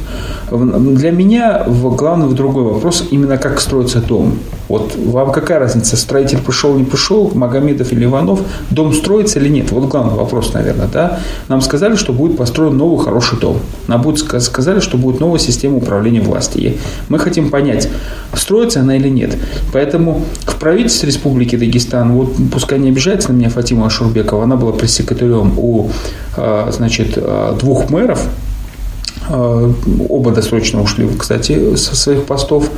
[0.50, 4.38] Для меня главный другой вопрос, именно как строится дом.
[4.68, 9.70] Вот вам какая разница, строитель пришел, не пришел, Магомедов или Иванов, дом строится или нет?
[9.70, 11.20] Вот главный вопрос, наверное, да?
[11.48, 13.58] Нам сказали, что будет построен новый хороший дом.
[13.86, 16.74] Нам будет сказали, что будет новая система управления властью.
[17.08, 17.88] Мы хотим понять,
[18.34, 19.36] строится она или нет.
[19.72, 24.72] Поэтому в правительстве Республики Дагестан, вот пускай не обижается на меня Фатима Ашурбекова, она была
[24.72, 25.90] пресс-секретарем у
[26.70, 27.18] значит,
[27.58, 28.20] двух мэров,
[29.28, 32.70] оба досрочно ушли, кстати, со своих постов.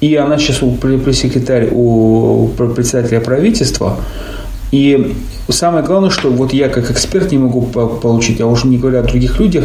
[0.00, 3.98] И она сейчас пресс-секретарь у председателя правительства.
[4.72, 5.14] И
[5.48, 9.02] самое главное, что вот я как эксперт не могу получить, а уже не говоря о
[9.02, 9.64] других людях,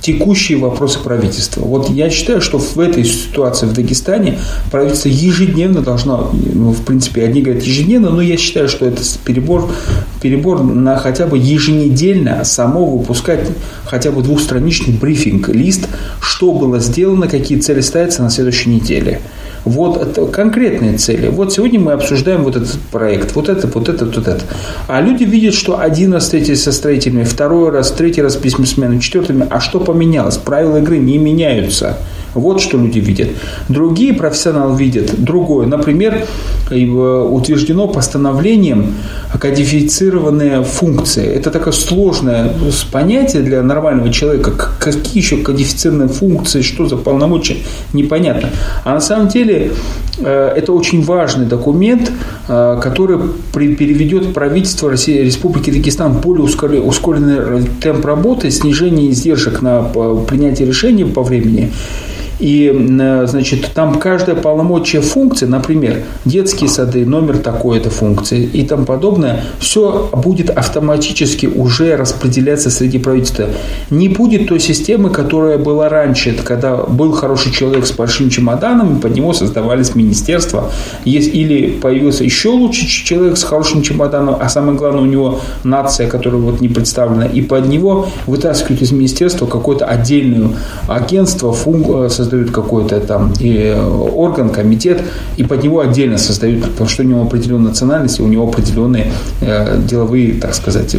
[0.00, 1.62] текущие вопросы правительства.
[1.62, 4.38] Вот я считаю, что в этой ситуации в Дагестане
[4.70, 9.70] правительство ежедневно должно, ну, в принципе, одни говорят ежедневно, но я считаю, что это перебор,
[10.22, 13.40] перебор на хотя бы еженедельно само выпускать
[13.84, 15.88] хотя бы двухстраничный брифинг, лист,
[16.20, 19.20] что было сделано, какие цели ставятся на следующей неделе.
[19.68, 21.28] Вот конкретные цели.
[21.28, 24.40] Вот сегодня мы обсуждаем вот этот проект, вот это, вот это, вот это.
[24.86, 29.46] А люди видят, что один раз встретились со строителями, второй раз, третий раз бизнесменами, четвертыми.
[29.50, 30.38] А что поменялось?
[30.38, 31.98] Правила игры не меняются.
[32.34, 33.28] Вот что люди видят.
[33.68, 35.66] Другие профессионалы видят другое.
[35.66, 36.26] Например,
[36.70, 38.94] э, утверждено постановлением
[39.38, 41.26] кодифицированные функции.
[41.26, 42.52] Это такое сложное
[42.92, 44.52] понятие для нормального человека.
[44.78, 47.56] Какие еще кодифицированные функции, что за полномочия,
[47.92, 48.50] непонятно.
[48.84, 49.72] А на самом деле
[50.18, 52.10] э, это очень важный документ,
[52.48, 53.18] э, который
[53.52, 56.44] переведет правительство России, Республики Дагестан в более
[56.82, 59.82] ускоренный темп работы, снижение издержек на
[60.28, 61.70] принятие решений по времени
[62.38, 62.72] и,
[63.26, 70.08] значит, там каждая полномочия функции, например, детские сады, номер такой-то функции и тому подобное, все
[70.12, 73.46] будет автоматически уже распределяться среди правительства.
[73.90, 79.00] Не будет той системы, которая была раньше, когда был хороший человек с большим чемоданом, и
[79.00, 80.70] под него создавались министерства.
[81.04, 86.40] Или появился еще лучший человек с хорошим чемоданом, а самое главное, у него нация, которая
[86.40, 90.50] вот не представлена, и под него вытаскивают из министерства какое-то отдельное
[90.86, 93.74] агентство, функ, создают какой-то там и
[94.14, 95.02] орган, комитет,
[95.38, 99.10] и под него отдельно создают, потому что у него определенная национальность, и у него определенные
[99.40, 100.94] э, деловые, так сказать,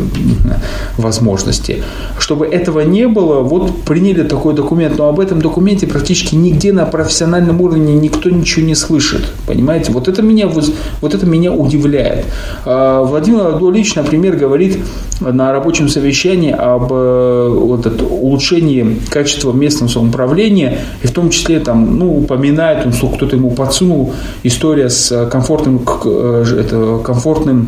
[0.97, 1.83] возможности.
[2.17, 6.85] Чтобы этого не было, вот приняли такой документ, но об этом документе практически нигде на
[6.85, 9.21] профессиональном уровне никто ничего не слышит.
[9.45, 9.91] Понимаете?
[9.91, 12.25] Вот это меня, вот это меня удивляет.
[12.65, 14.79] А Владимир Владимирович, например, говорит
[15.21, 21.59] на рабочем совещании об э, вот, улучшении качества местного самоуправления и в том том числе
[21.59, 24.13] там, ну, упоминает, он, кто-то ему подсунул.
[24.43, 27.67] История с комфортным, э, это, комфортным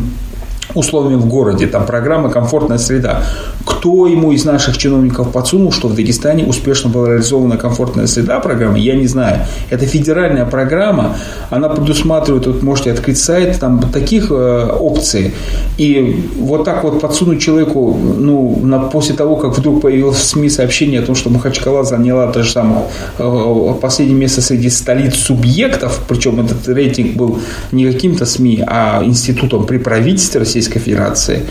[0.76, 3.24] условиями в городе, там программа «Комфортная среда».
[3.66, 8.78] Кто ему из наших чиновников подсунул, что в Дагестане успешно была реализована комфортная среда программа,
[8.78, 9.46] я не знаю.
[9.70, 11.18] Это федеральная программа,
[11.50, 15.34] она предусматривает, вот можете открыть сайт, там таких э, опций.
[15.78, 20.50] И вот так вот подсунуть человеку, ну, на, после того, как вдруг появилось в СМИ
[20.50, 22.86] сообщение о том, что Махачкала заняла то же самое
[23.18, 27.40] э, последнее место среди столиц субъектов, причем этот рейтинг был
[27.72, 31.42] не каким-то СМИ, а институтом при правительстве России Российской Федерации.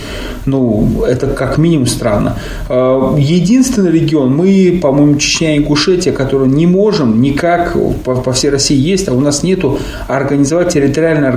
[0.46, 2.36] Ну, это как минимум странно.
[2.68, 8.50] А, единственный регион, мы, по-моему, Чечня и Ингушетия, который не можем никак по, по всей
[8.50, 11.30] России есть, а у нас нету организовать территориальная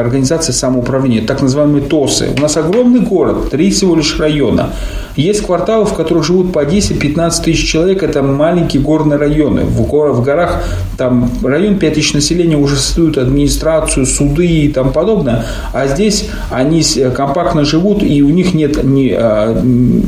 [0.00, 2.30] организация самоуправления, так называемые ТОСы.
[2.36, 4.70] У нас огромный город, три всего лишь района.
[5.16, 9.62] Есть кварталы, в которых живут по 10-15 тысяч человек, это маленькие горные районы.
[9.62, 10.62] В, гор, в горах
[10.96, 15.44] там район 5 тысяч населения уже создают администрацию, суды и тому подобное.
[15.74, 19.56] А здесь они компактно живут, и у них нет ни, а,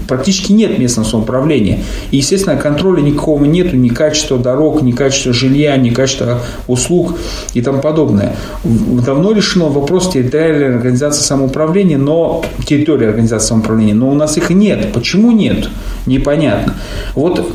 [0.06, 1.80] практически нет местного самоуправления.
[2.10, 7.14] И, естественно, контроля никакого нету, ни качества дорог, ни качества жилья, ни качества услуг
[7.54, 8.36] и тому подобное.
[8.62, 14.92] Давно решено вопрос территориальной организации самоуправления, но территории организации самоуправления, но у нас их нет.
[14.92, 15.68] Почему нет?
[16.06, 16.74] Непонятно.
[17.14, 17.52] Вот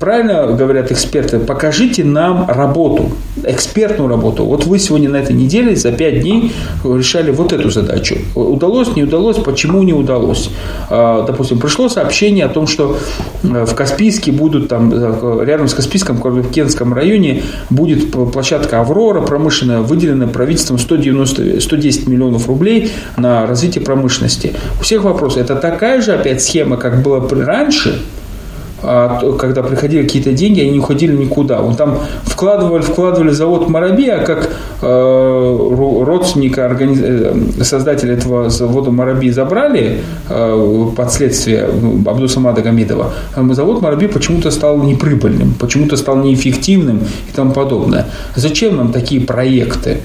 [0.00, 3.10] правильно говорят эксперты, покажите нам работу.
[3.44, 4.44] экспертную работу.
[4.44, 6.52] Вот вы сегодня на этой неделе за пять дней
[6.84, 8.16] решали вот эту задачу.
[8.62, 10.48] Удалось, не удалось, почему не удалось?
[10.88, 12.96] А, допустим, пришло сообщение о том, что
[13.42, 19.20] э, в Каспийске будут там, э, рядом с Каспийском, в Кенском районе будет площадка «Аврора»
[19.20, 24.52] промышленная, выделена правительством 190, 110 миллионов рублей на развитие промышленности.
[24.78, 25.40] У всех вопросы.
[25.40, 28.00] Это такая же опять схема, как было раньше–
[28.82, 31.62] а, когда приходили какие-то деньги, они не уходили никуда.
[31.62, 34.50] Он там вкладывали, вкладывали завод Марабия, как
[34.82, 36.98] э, родственника организ...
[37.02, 41.68] Э, создателя этого завода Мараби забрали э, под следствие
[42.06, 43.12] Абдусамада Гамидова.
[43.50, 48.06] Завод Мараби почему-то стал неприбыльным, почему-то стал неэффективным и тому подобное.
[48.34, 49.98] Зачем нам такие проекты?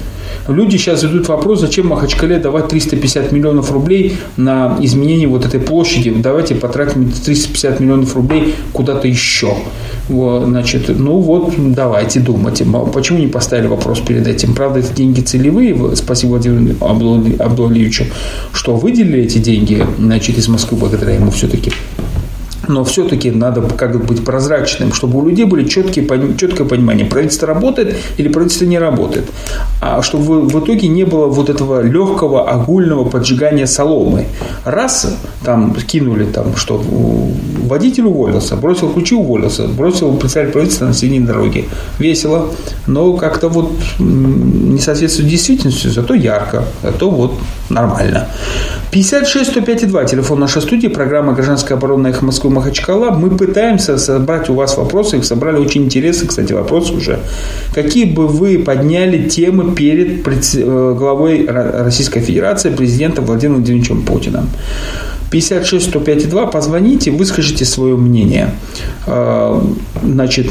[0.47, 6.13] Люди сейчас задают вопрос, зачем Махачкале давать 350 миллионов рублей на изменение вот этой площади.
[6.15, 9.53] Давайте потратим 350 миллионов рублей куда-то еще.
[10.09, 12.63] Значит, ну вот, давайте думать.
[12.93, 14.53] Почему не поставили вопрос перед этим?
[14.53, 15.95] Правда, это деньги целевые.
[15.95, 18.05] Спасибо Владимиру Абдулалиевичу,
[18.53, 21.71] что выделили эти деньги значит, из Москвы благодаря ему все-таки
[22.67, 27.95] но все-таки надо как быть прозрачным, чтобы у людей были четкие, четкое понимание, правительство работает
[28.17, 29.29] или правительство не работает.
[29.81, 34.25] А чтобы в итоге не было вот этого легкого огульного поджигания соломы.
[34.65, 36.81] Раз там кинули, там, что
[37.63, 41.67] водитель уволился, бросил ключи, уволился, бросил председатель правительства на середине дороги.
[41.99, 42.49] Весело,
[42.87, 47.33] но как-то вот не соответствует действительности, зато ярко, зато вот
[47.69, 48.27] нормально.
[48.91, 53.11] 56 105 2, телефон нашей студии, программа «Гражданская оборона» их Москвы Махачкала.
[53.11, 57.19] Мы пытаемся собрать у вас вопросы, их собрали очень интересные, кстати, вопросы уже.
[57.73, 64.49] Какие бы вы подняли темы перед э, главой Российской Федерации, президентом Владимиром Владимировичем Путиным?
[65.31, 68.51] 56 105 2, позвоните, выскажите свое мнение.
[69.05, 69.61] Э,
[70.03, 70.47] значит,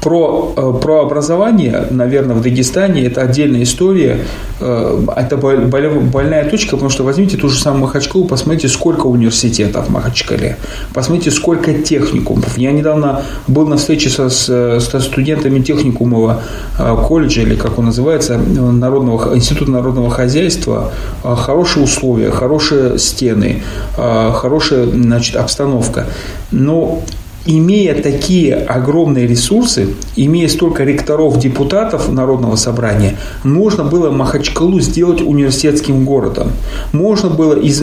[0.00, 4.20] про, э, про образование, наверное, в Дагестане это отдельная история.
[4.60, 9.90] Э, это больная точка, потому что возьмите ту же самую Махачкалу, посмотрите, сколько университетов в
[9.90, 10.56] Махачкале,
[10.94, 12.56] посмотрите, сколько техникумов.
[12.56, 16.42] Я недавно был на встрече со, со студентами техникумового
[16.78, 20.92] э, колледжа, или как он называется, народного, Института народного хозяйства.
[21.22, 23.62] Хорошие условия, хорошие стены,
[23.96, 26.06] хорошая значит, обстановка.
[26.50, 27.02] Но
[27.46, 36.04] имея такие огромные ресурсы, имея столько ректоров, депутатов Народного собрания, можно было Махачкалу сделать университетским
[36.04, 36.52] городом.
[36.92, 37.82] Можно было из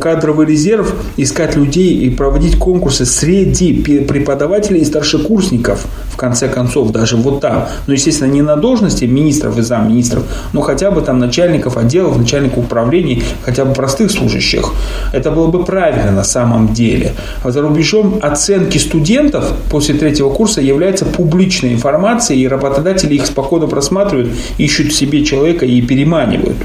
[0.00, 7.16] кадровый резерв искать людей и проводить конкурсы среди преподавателей и старшекурсников, в конце концов, даже
[7.16, 7.68] вот там.
[7.86, 12.64] Но, естественно, не на должности министров и замминистров, но хотя бы там начальников отделов, начальников
[12.64, 14.72] управлений, хотя бы простых служащих.
[15.12, 17.12] Это было бы правильно на самом деле.
[17.44, 23.66] А за рубежом оценки студентов после третьего курса является публичной информацией, и работодатели их спокойно
[23.66, 26.56] просматривают, ищут себе человека и переманивают.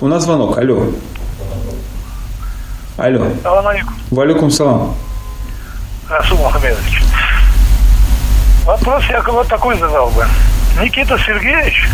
[0.00, 0.56] У нас звонок.
[0.56, 0.86] Алло.
[2.96, 3.26] Алло.
[3.42, 3.94] Салам алейкум.
[4.10, 4.94] Валикум салам.
[6.08, 7.02] Расул Мухаммедович.
[8.64, 10.24] Вопрос я вот такой задал бы.
[10.80, 11.88] Никита Сергеевич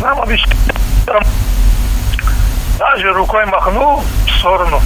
[0.00, 0.50] нам обещал,
[2.78, 4.80] даже рукой махнул в сторону.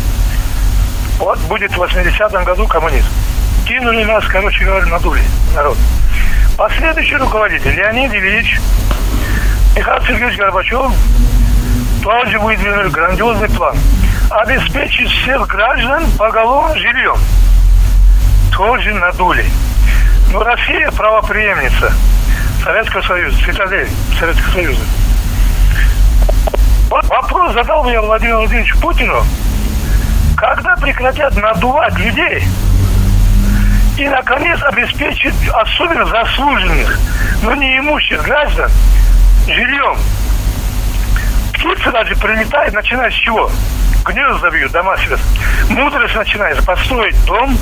[1.18, 3.06] Вот будет в 80-м году коммунизм
[3.72, 5.22] кинули нас, короче говоря, надули
[5.54, 5.78] народ.
[6.58, 8.60] Последующий руководитель Леонид Ильич
[9.74, 10.92] Михаил Сергеевич Горбачев
[12.02, 13.74] тоже выдвинули грандиозный план
[14.28, 17.16] обеспечить всех граждан поголовным жильем.
[18.54, 19.46] Тоже надули.
[20.32, 21.94] Но Россия правоприемница
[22.62, 24.84] Советского Союза, цитадель Советского Союза.
[26.90, 29.24] Вопрос задал мне Владимир Владимирович Путину,
[30.36, 32.44] когда прекратят надувать людей,
[33.98, 36.98] и, наконец, обеспечить особенно заслуженных,
[37.42, 38.70] но не имущих граждан
[39.46, 39.96] жильем.
[41.52, 43.50] Птицы даже прилетают, начиная с чего?
[44.04, 45.16] Гнезда бьют, дома себе.
[45.70, 46.62] Мудрость начинается.
[46.64, 47.56] Построить дом,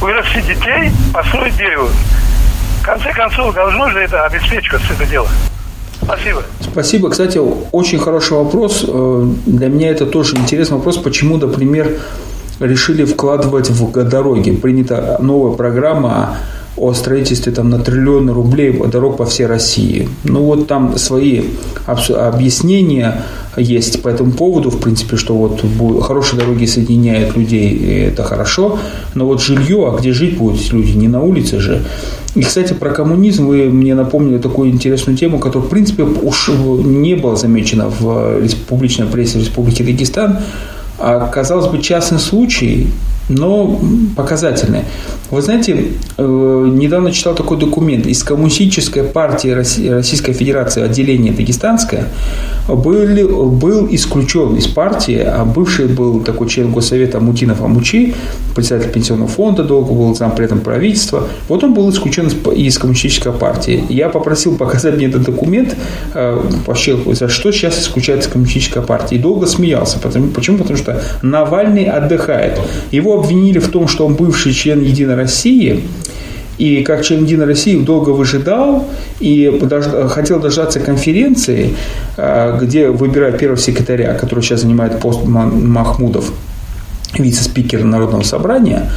[0.00, 1.88] вырастить детей, построить дерево.
[2.80, 5.28] В конце концов, должно же это обеспечиваться, это дело.
[6.02, 6.44] Спасибо.
[6.60, 7.10] Спасибо.
[7.10, 7.38] Кстати,
[7.72, 8.84] очень хороший вопрос.
[8.86, 11.98] Э, для меня это тоже интересный вопрос, почему, например,
[12.60, 14.50] решили вкладывать в дороги.
[14.50, 16.36] Принята новая программа
[16.76, 20.08] о строительстве там, на триллионы рублей дорог по всей России.
[20.24, 21.44] Ну вот там свои
[21.86, 23.22] объяснения
[23.56, 25.62] есть по этому поводу, в принципе, что вот
[26.02, 28.78] хорошие дороги соединяют людей, и это хорошо,
[29.14, 31.82] но вот жилье, а где жить будут люди, не на улице же.
[32.34, 37.14] И, кстати, про коммунизм вы мне напомнили такую интересную тему, которая, в принципе, уж не
[37.14, 40.40] была замечена в публичной прессе Республики Дагестан,
[40.98, 42.88] а, казалось бы, частный случай,
[43.28, 43.80] но
[44.16, 44.84] показательные.
[45.30, 48.06] Вы знаете, э, недавно читал такой документ.
[48.06, 52.08] Из Коммунистической партии Российской Федерации отделение Дагестанское
[52.68, 58.14] был, был исключен из партии, а бывший был такой член Госсовета Мутинов Амучи,
[58.54, 61.26] председатель пенсионного фонда, долго был зампредом правительства.
[61.48, 63.84] Вот он был исключен из Коммунистической партии.
[63.88, 65.76] Я попросил показать мне этот документ,
[66.14, 69.16] э, пощелкивать, за что сейчас исключается Коммунистическая партия.
[69.16, 69.98] И долго смеялся.
[69.98, 70.58] Почему?
[70.58, 72.58] Потому что Навальный отдыхает.
[72.92, 75.82] Его обвинили в том, что он бывший член Единой России,
[76.58, 78.88] и как член Единой России долго выжидал
[79.20, 79.60] и
[80.08, 81.74] хотел дождаться конференции,
[82.16, 86.32] а, где выбирают первого секретаря, который сейчас занимает пост Махмудов,
[87.18, 88.90] вице-спикер Народного собрания,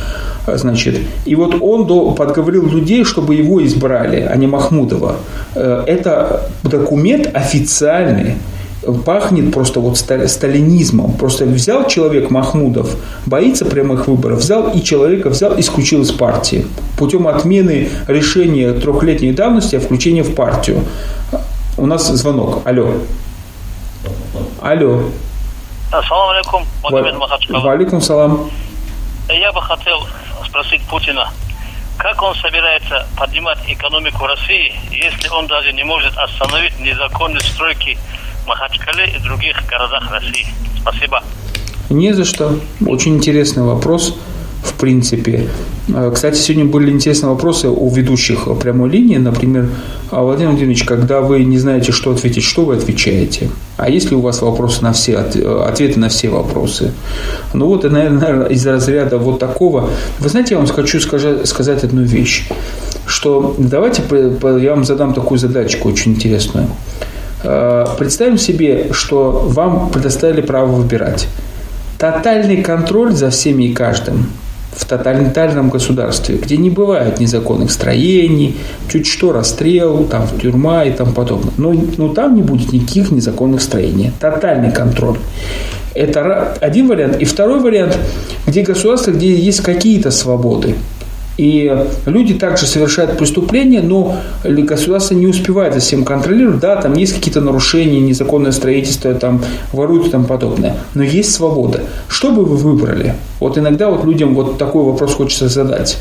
[0.48, 5.18] а, значит, и вот он подговорил людей, чтобы его избрали, а не Махмудова.
[5.56, 8.36] Э, это документ официальный,
[9.06, 11.14] пахнет просто вот сталинизмом.
[11.14, 16.66] Просто взял человек Махмудов, боится прямых выборов, взял и человека взял, исключил из партии.
[16.98, 20.84] Путем отмены решения трехлетней давности о включении в партию.
[21.78, 22.62] У нас звонок.
[22.66, 22.94] Алло.
[24.62, 25.04] Алло.
[25.92, 26.66] Ассаламу алейкум,
[27.20, 27.60] Махачкала.
[27.62, 28.50] Валикум салам.
[29.30, 30.06] Я бы хотел
[30.46, 31.32] спросить Путина,
[31.98, 37.98] как он собирается поднимать экономику России, если он даже не может остановить незаконные стройки
[38.50, 40.48] Махачкале и других городах России.
[40.82, 41.24] Спасибо.
[41.90, 42.60] Не за что.
[42.86, 44.16] Очень интересный вопрос
[44.64, 45.48] в принципе.
[45.88, 49.18] Э, кстати, сегодня были интересные вопросы у ведущих прямой линии.
[49.18, 49.70] Например,
[50.12, 53.50] «А, Владимир Владимирович, когда вы не знаете, что ответить, что вы отвечаете?
[53.78, 56.92] А есть ли у вас вопросы на все, э, ответы на все вопросы?
[57.54, 59.90] Ну вот, наверное, из разряда вот такого.
[60.20, 62.48] Вы знаете, я вам хочу сказать одну вещь,
[63.06, 64.04] что давайте
[64.62, 66.68] я вам задам такую задачку очень интересную.
[67.44, 71.28] Э, представим себе, что вам предоставили право выбирать.
[71.98, 74.28] Тотальный контроль за всеми и каждым
[74.72, 78.58] в тоталитарном государстве, где не бывает незаконных строений,
[78.90, 81.54] чуть что расстрел, там тюрьма и тому подобное.
[81.58, 84.12] Но, но там не будет никаких незаконных строений.
[84.20, 85.18] Тотальный контроль.
[85.96, 87.18] Это один вариант.
[87.20, 87.98] И второй вариант,
[88.48, 90.76] где государство, где есть какие-то свободы.
[91.40, 91.74] И
[92.06, 96.60] люди также совершают преступления, но государство не успевает за всем контролировать.
[96.60, 100.76] Да, там есть какие-то нарушения, незаконное строительство, там воруют и тому подобное.
[100.96, 101.80] Но есть свобода.
[102.10, 103.16] Что бы вы выбрали?
[103.40, 105.98] Вот иногда вот людям вот такой вопрос хочется задать.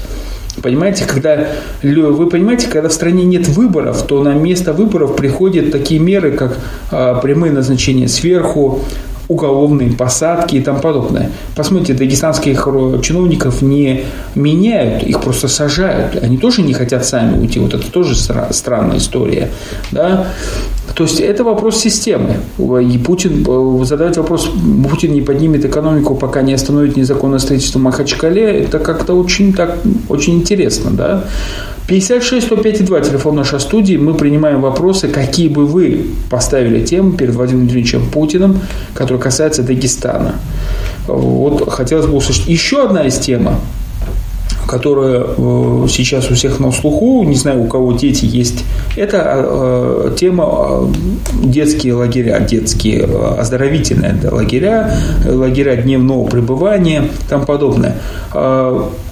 [0.61, 1.47] Понимаете, когда
[1.85, 6.59] вы понимаете, когда в стране нет выборов, то на место выборов приходят такие меры, как
[6.91, 8.81] а, прямые назначения сверху,
[9.29, 11.31] уголовные посадки и тому подобное.
[11.55, 12.67] Посмотрите, дагестанских
[13.03, 14.05] чиновников не
[14.35, 16.23] меняют, их просто сажают.
[16.23, 17.61] Они тоже не хотят сами уйти.
[17.61, 19.51] Вот это тоже странная история.
[19.91, 20.27] Да?
[20.95, 22.37] То есть это вопрос системы.
[22.59, 24.51] И Путин э, задает вопрос,
[24.91, 30.37] Путин не поднимет экономику, пока не остановит незаконное строительство Махачкале, это как-то очень, так, очень
[30.37, 30.91] интересно.
[30.91, 31.25] Да?
[31.89, 33.97] 56 105 2, телефон нашей студии.
[33.97, 38.61] Мы принимаем вопросы, какие бы вы поставили темы перед Владимиром Владимировичем Путиным,
[38.93, 40.37] которые касаются Дагестана.
[41.07, 42.47] Вот хотелось бы услышать.
[42.47, 43.49] Еще одна из тем,
[44.69, 48.65] которая э, сейчас у всех на слуху, не знаю, у кого дети есть,
[48.97, 50.87] это э, тема э,
[51.43, 54.95] детские лагеря, детские оздоровительные лагеря,
[55.27, 57.97] лагеря дневного пребывания тому подобное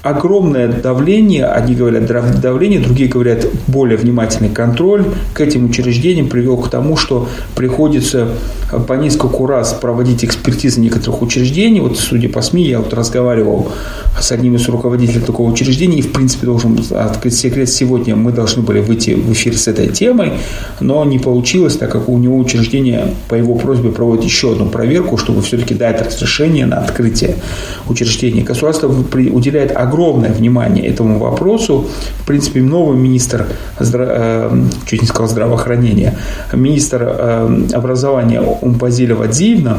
[0.07, 2.07] огромное давление, одни говорят
[2.41, 5.05] давление, другие говорят более внимательный контроль
[5.35, 8.29] к этим учреждениям привел к тому, что приходится
[8.87, 11.81] по нескольку раз проводить экспертизы некоторых учреждений.
[11.81, 13.69] Вот, судя по СМИ, я вот разговаривал
[14.21, 18.63] с одним из руководителей такого учреждения, и, в принципе, должен открыть секрет, сегодня мы должны
[18.63, 20.33] были выйти в эфир с этой темой,
[20.81, 25.17] но не получилось, так как у него учреждение по его просьбе проводит еще одну проверку,
[25.17, 27.37] чтобы все-таки дать разрешение на открытие
[27.89, 28.43] учреждения.
[28.43, 31.87] Государство уделяет огромное внимание этому вопросу.
[32.21, 33.47] В принципе, новый министр,
[33.79, 36.17] э, чуть не сказал здравоохранения,
[36.53, 39.79] министр э, образования Умпазиля Вадзиевна,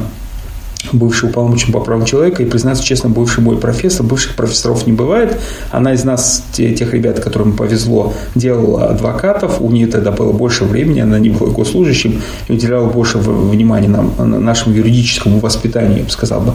[0.93, 5.37] бывший уполномоченный по правам человека, и, признаться честно, бывший мой профессор, бывших профессоров не бывает.
[5.71, 10.99] Она из нас, тех ребят, которым повезло, делала адвокатов, у нее тогда было больше времени,
[10.99, 16.41] она не была госслужащим, и уделяла больше внимания нам, нашему юридическому воспитанию, я бы сказал
[16.41, 16.53] бы.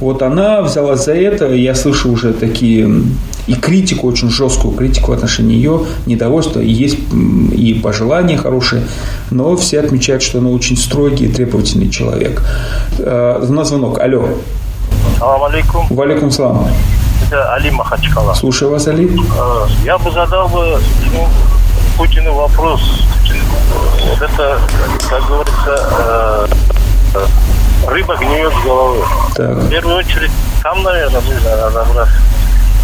[0.00, 2.88] Вот она взяла за это, я слышу уже такие
[3.46, 6.98] и критику, очень жесткую критику в отношении ее, недовольство, и есть
[7.52, 8.82] и пожелания хорошие,
[9.30, 12.42] но все отмечают, что она очень строгий и требовательный человек.
[12.98, 13.98] Э, у нас звонок.
[13.98, 14.28] Алло.
[15.18, 15.86] Салам алейкум.
[15.90, 16.68] Валикум салам.
[17.26, 18.34] Это Али Махачкала.
[18.34, 19.06] Слушаю вас, Али.
[19.06, 20.78] Э, я бы задал бы
[21.12, 21.28] ну,
[21.96, 23.02] Путину вопрос.
[24.08, 24.58] Вот это,
[25.08, 26.48] как говорится,
[27.14, 27.26] э,
[27.88, 29.04] рыба гниет с головы.
[29.34, 29.50] Так.
[29.50, 30.30] В первую очередь,
[30.62, 32.14] там, наверное, нужно разобраться.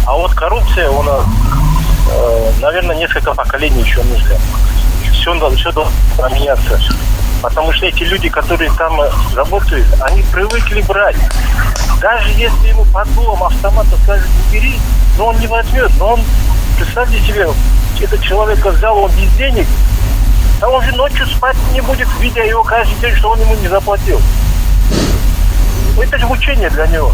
[0.05, 1.21] А вот коррупция у нас,
[2.11, 4.35] э, наверное, несколько поколений еще нужно.
[5.13, 6.79] Все, все должно поменяться.
[7.41, 11.15] Потому что эти люди, которые там э, работают, они привыкли брать.
[11.99, 14.79] Даже если ему под дулом автомата скажут убери,
[15.17, 15.91] но он не возьмет.
[15.97, 16.21] Но он,
[16.77, 17.47] представьте себе,
[17.99, 19.67] этот человек взял, он без денег,
[20.61, 23.67] а он же ночью спать не будет, видя его каждый день, что он ему не
[23.67, 24.19] заплатил.
[25.99, 27.11] Это же мучение для него.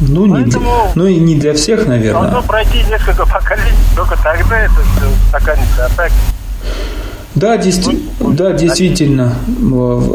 [0.00, 2.22] Ну, не, Поэтому- ну и не для всех, наверное.
[2.22, 5.86] Должно пройти несколько поколений, только тогда это все стаканится.
[5.86, 6.12] А так
[7.36, 7.98] Да, действи-
[8.32, 9.34] да, действительно.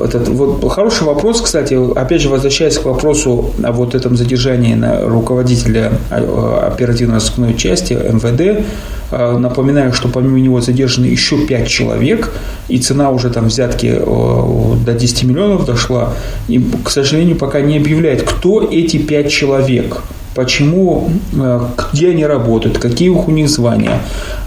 [0.03, 1.77] Этот, вот, хороший вопрос, кстати.
[1.95, 8.65] Опять же, возвращаясь к вопросу о вот этом задержании на руководителя э, оперативно-розыскной части МВД,
[9.11, 12.31] э, напоминаю, что помимо него задержаны еще пять человек,
[12.69, 16.13] и цена уже там взятки э, до 10 миллионов дошла.
[16.47, 20.01] И, к сожалению, пока не объявляет, кто эти пять человек.
[20.33, 21.59] Почему, э,
[21.93, 23.99] где они работают, какие у них звания.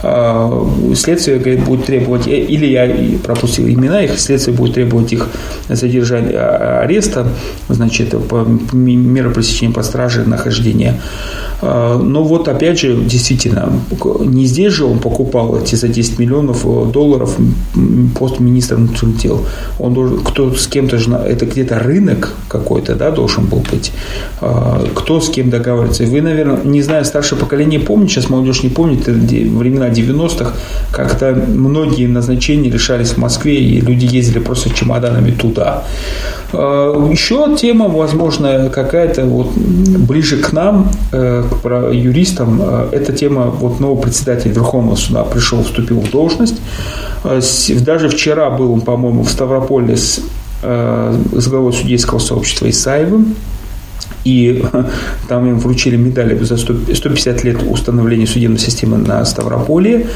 [0.02, 5.28] Э, Следствие говорит, будет требовать, э, или я пропустил имена их, следствие будет требовать их
[5.68, 7.26] задержания, а- ареста,
[7.68, 11.00] значит, по меры пресечения по страже нахождения.
[11.62, 13.72] Э, Но вот опять же, действительно,
[14.20, 17.36] не здесь же он покупал эти за 10 миллионов э, долларов
[18.18, 19.40] пост министра внутренних дел.
[19.78, 23.92] Он должен, кто с кем-то же, это где-то рынок какой-то, да, должен был быть.
[24.40, 26.04] Э, Кто с кем договаривается.
[26.04, 30.52] Вы, наверное, не знаю, старшее поколение помнит, сейчас молодежь не помнит, времена 90-х,
[30.92, 35.82] как-то многие назначения решались в Москве, и люди ездили просто чемоданами туда.
[36.52, 39.52] Э, Еще тема, возможно, какая-то вот
[40.08, 41.53] ближе к нам, э, к про-
[41.92, 46.60] юристам, э, эта тема, вот новый председатель Верховного суда пришел, вступил в должность.
[47.24, 47.40] Э,
[47.80, 50.20] Даже вчера был он, по-моему, в Ставрополе с,
[50.62, 53.34] э, с главой судейского сообщества Исаевым.
[54.24, 54.64] И
[55.28, 60.06] там им вручили медали за 100 150 лет установления судебной системы на Ставрополе.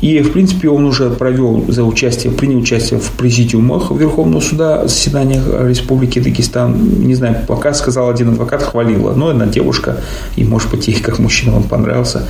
[0.00, 5.44] И, в принципе, он уже провел за участие, принял участие в президиумах Верховного суда, заседаниях
[5.66, 6.74] Республики Дагестан.
[7.00, 9.12] Не знаю, пока сказал один адвокат, хвалила.
[9.14, 9.96] Но она девушка,
[10.36, 12.22] и, может быть, ей как мужчина он понравился.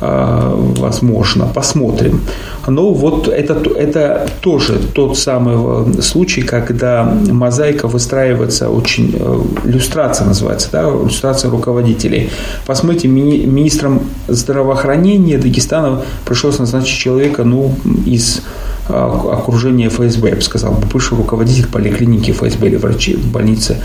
[0.00, 2.20] А, Возможно, посмотрим.
[2.66, 5.54] Но вот это, это тоже тот самый
[5.98, 12.30] э, случай, когда мозаика выстраивается очень, э, люстрация называется, да, люстрация руководителей.
[12.66, 17.76] Посмотрите, мини- министром здравоохранения Дагестана пришлось назначить человека, ну,
[18.06, 18.40] из
[18.88, 18.92] э,
[19.32, 23.78] окружения ФСБ, я бы сказал, бывший руководитель поликлиники ФСБ или врачи в больнице.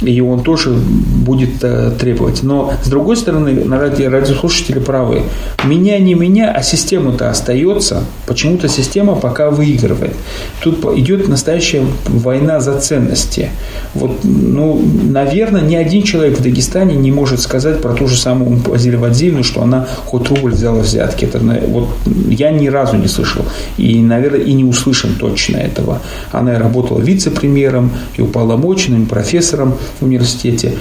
[0.00, 2.44] И он тоже будет э, требовать.
[2.44, 5.22] Но, с другой стороны, ради, радиослушатели правы.
[5.64, 8.04] Меня не меня, а система-то остается.
[8.26, 10.14] Почему-то система пока выигрывает.
[10.62, 13.50] Тут идет настоящая война за ценности.
[13.94, 18.60] Вот, ну, наверное, ни один человек в Дагестане не может сказать про ту же самую
[18.72, 21.24] Азиль Вадзиевну, что она хоть рубль взяла взятки.
[21.24, 21.88] Это, на- вот,
[22.28, 23.42] я ни разу не слышал.
[23.76, 26.00] И, наверное, и не услышим точно этого.
[26.32, 30.74] Она работала вице-премьером, и уполномоченным, профессором в университете.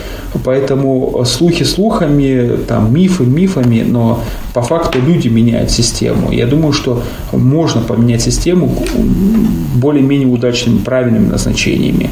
[0.44, 6.32] Поэтому слухи слухами, там, мифы мифами, но по факту люди меняют систему.
[6.32, 8.74] Я думаю, что можно поменять систему
[9.76, 12.10] более-менее удачными, правильными назначениями.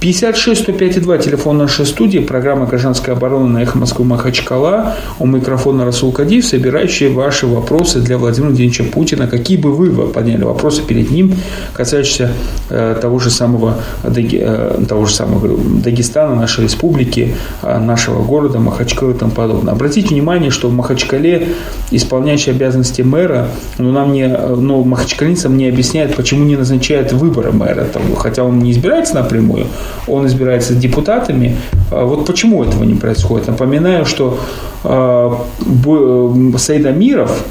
[0.00, 4.96] 56 105 2 телефон нашей студии, программа «Гражданская оборона» на «Эхо Москвы» Махачкала.
[5.18, 9.26] У микрофона Расул Кадиев, собирающий ваши вопросы для Владимира Владимировича Путина.
[9.26, 11.34] Какие бы вы подняли вопросы перед ним,
[11.72, 12.30] касающиеся
[12.70, 19.12] э, того же самого, э, того же самого Дагестана, нашей республики, э, нашего города, Махачкалы
[19.12, 19.72] и тому подобное.
[19.72, 21.48] Обратите внимание, что в Махачкале
[21.90, 23.48] исполняющий обязанности мэра,
[23.78, 28.58] но нам не, но махачкалинцам не объясняет, почему не назначает выборы мэра, там, хотя он
[28.58, 29.66] не избирается напрямую,
[30.06, 31.56] он избирается депутатами.
[31.90, 33.48] А Вот почему этого не происходит?
[33.48, 34.38] Напоминаю, что
[34.82, 37.44] Саид Амиров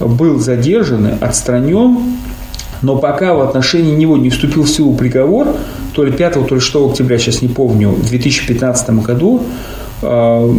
[0.00, 1.98] был задержан, отстранен,
[2.84, 5.48] но пока в отношении него не вступил в силу приговор,
[5.94, 9.42] то ли 5, то ли 6 октября, сейчас не помню, в 2015 году
[10.02, 10.54] э,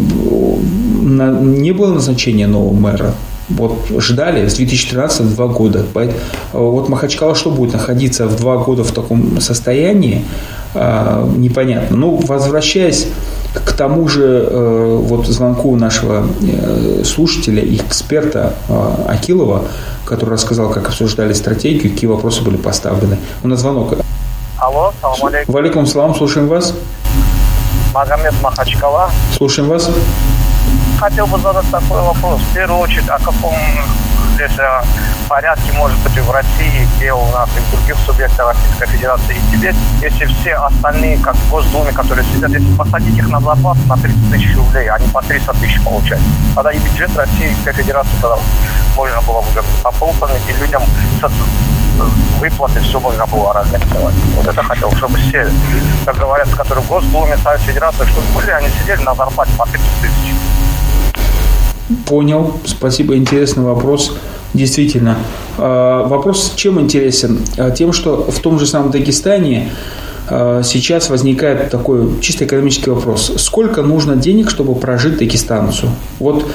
[1.02, 3.12] не было назначения нового мэра.
[3.50, 5.86] Вот ждали с 2013 два года.
[5.94, 6.16] Поэт-
[6.52, 10.26] Вот Махачкала что будет находиться в два года в таком состоянии,
[10.74, 11.96] э, непонятно.
[11.96, 13.08] Ну, возвращаясь
[13.54, 18.74] к тому же э, вот звонку нашего э, слушателя и эксперта э,
[19.10, 19.66] Акилова,
[20.06, 23.20] который рассказал, как обсуждали стратегию, какие вопросы были поставлены.
[23.44, 23.94] У нас звонок.
[24.58, 25.54] Алло, салам алейкум.
[25.54, 26.74] Валикум салам, слушаем вас.
[27.94, 29.10] Магомед Махачкала.
[29.36, 29.90] Слушаем вас.
[31.00, 32.40] Хотел бы задать такой вопрос.
[32.42, 33.54] В первую очередь, о каком
[34.40, 34.82] э,
[35.28, 39.36] порядке может быть в России, где и у нас, и в других субъектах Российской Федерации,
[39.36, 43.80] и теперь, если все остальные, как в Госдуме, которые сидят, если посадить их на зарплату
[43.88, 46.24] на 30 тысяч рублей, они по 300 тысяч получают,
[46.56, 48.38] тогда и бюджет Российской Федерации тогда
[48.96, 50.84] можно было бы пополнить, и людям
[52.40, 54.16] выплаты все можно было организовать.
[54.36, 55.50] Вот это хотел, чтобы все,
[56.06, 59.82] как говорят, которые в Госдуме, Совет Федерации, чтобы были, они сидели на зарплате по 30
[60.02, 60.34] тысяч.
[62.06, 62.54] Понял.
[62.66, 63.16] Спасибо.
[63.16, 64.16] Интересный вопрос.
[64.54, 65.18] Действительно.
[65.58, 67.40] А, вопрос чем интересен?
[67.58, 69.72] А, тем, что в том же самом Дагестане
[70.28, 73.32] сейчас возникает такой чисто экономический вопрос.
[73.38, 75.90] Сколько нужно денег, чтобы прожить дагестанцу?
[76.20, 76.46] Вот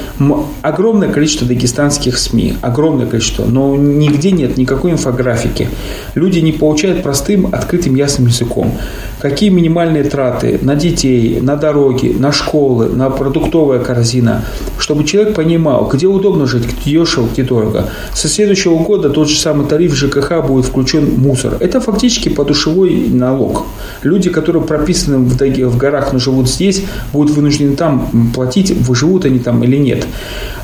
[0.61, 5.69] огромное количество дагестанских СМИ, огромное количество, но нигде нет никакой инфографики.
[6.15, 8.73] Люди не получают простым, открытым, ясным языком.
[9.19, 14.43] Какие минимальные траты на детей, на дороги, на школы, на продуктовая корзина,
[14.79, 17.89] чтобы человек понимал, где удобно жить, где дешево, где дорого.
[18.13, 21.57] Со следующего года тот же самый тариф ЖКХ будет включен мусор.
[21.59, 23.60] Это фактически подушевой налог.
[24.03, 26.83] Люди, которые прописаны в, в горах, но живут здесь,
[27.13, 30.05] будут вынуждены там платить, выживут они там или нет.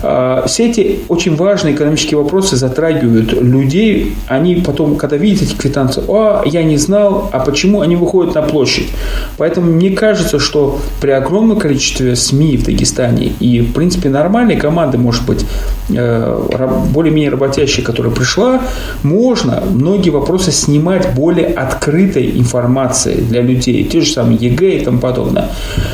[0.04, 4.16] А, все эти очень важные экономические вопросы затрагивают людей.
[4.28, 8.42] Они потом, когда видят эти квитанции, а, я не знал, а почему они выходят на
[8.42, 8.88] площадь.
[9.38, 14.98] Поэтому мне кажется, что при огромном количестве СМИ в Дагестане и, в принципе, нормальной команды,
[14.98, 15.46] может быть,
[15.90, 16.40] э,
[16.94, 18.62] более-менее работящей, которая пришла,
[19.04, 25.00] можно многие вопросы снимать более открытой информацией для людей, те же самые ЕГЭ и тому
[25.00, 25.50] подобное.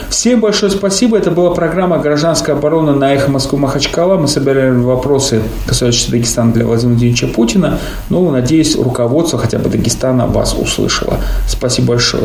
[0.09, 1.17] Всем большое спасибо.
[1.17, 3.59] Это была программа «Гражданская оборона» на «Эхо Москвы
[3.93, 4.17] Махачкала».
[4.17, 7.79] Мы собирали вопросы, касающиеся Дагестана для Владимира Владимировича Путина.
[8.09, 11.17] Ну, надеюсь, руководство хотя бы Дагестана вас услышало.
[11.47, 12.23] Спасибо большое.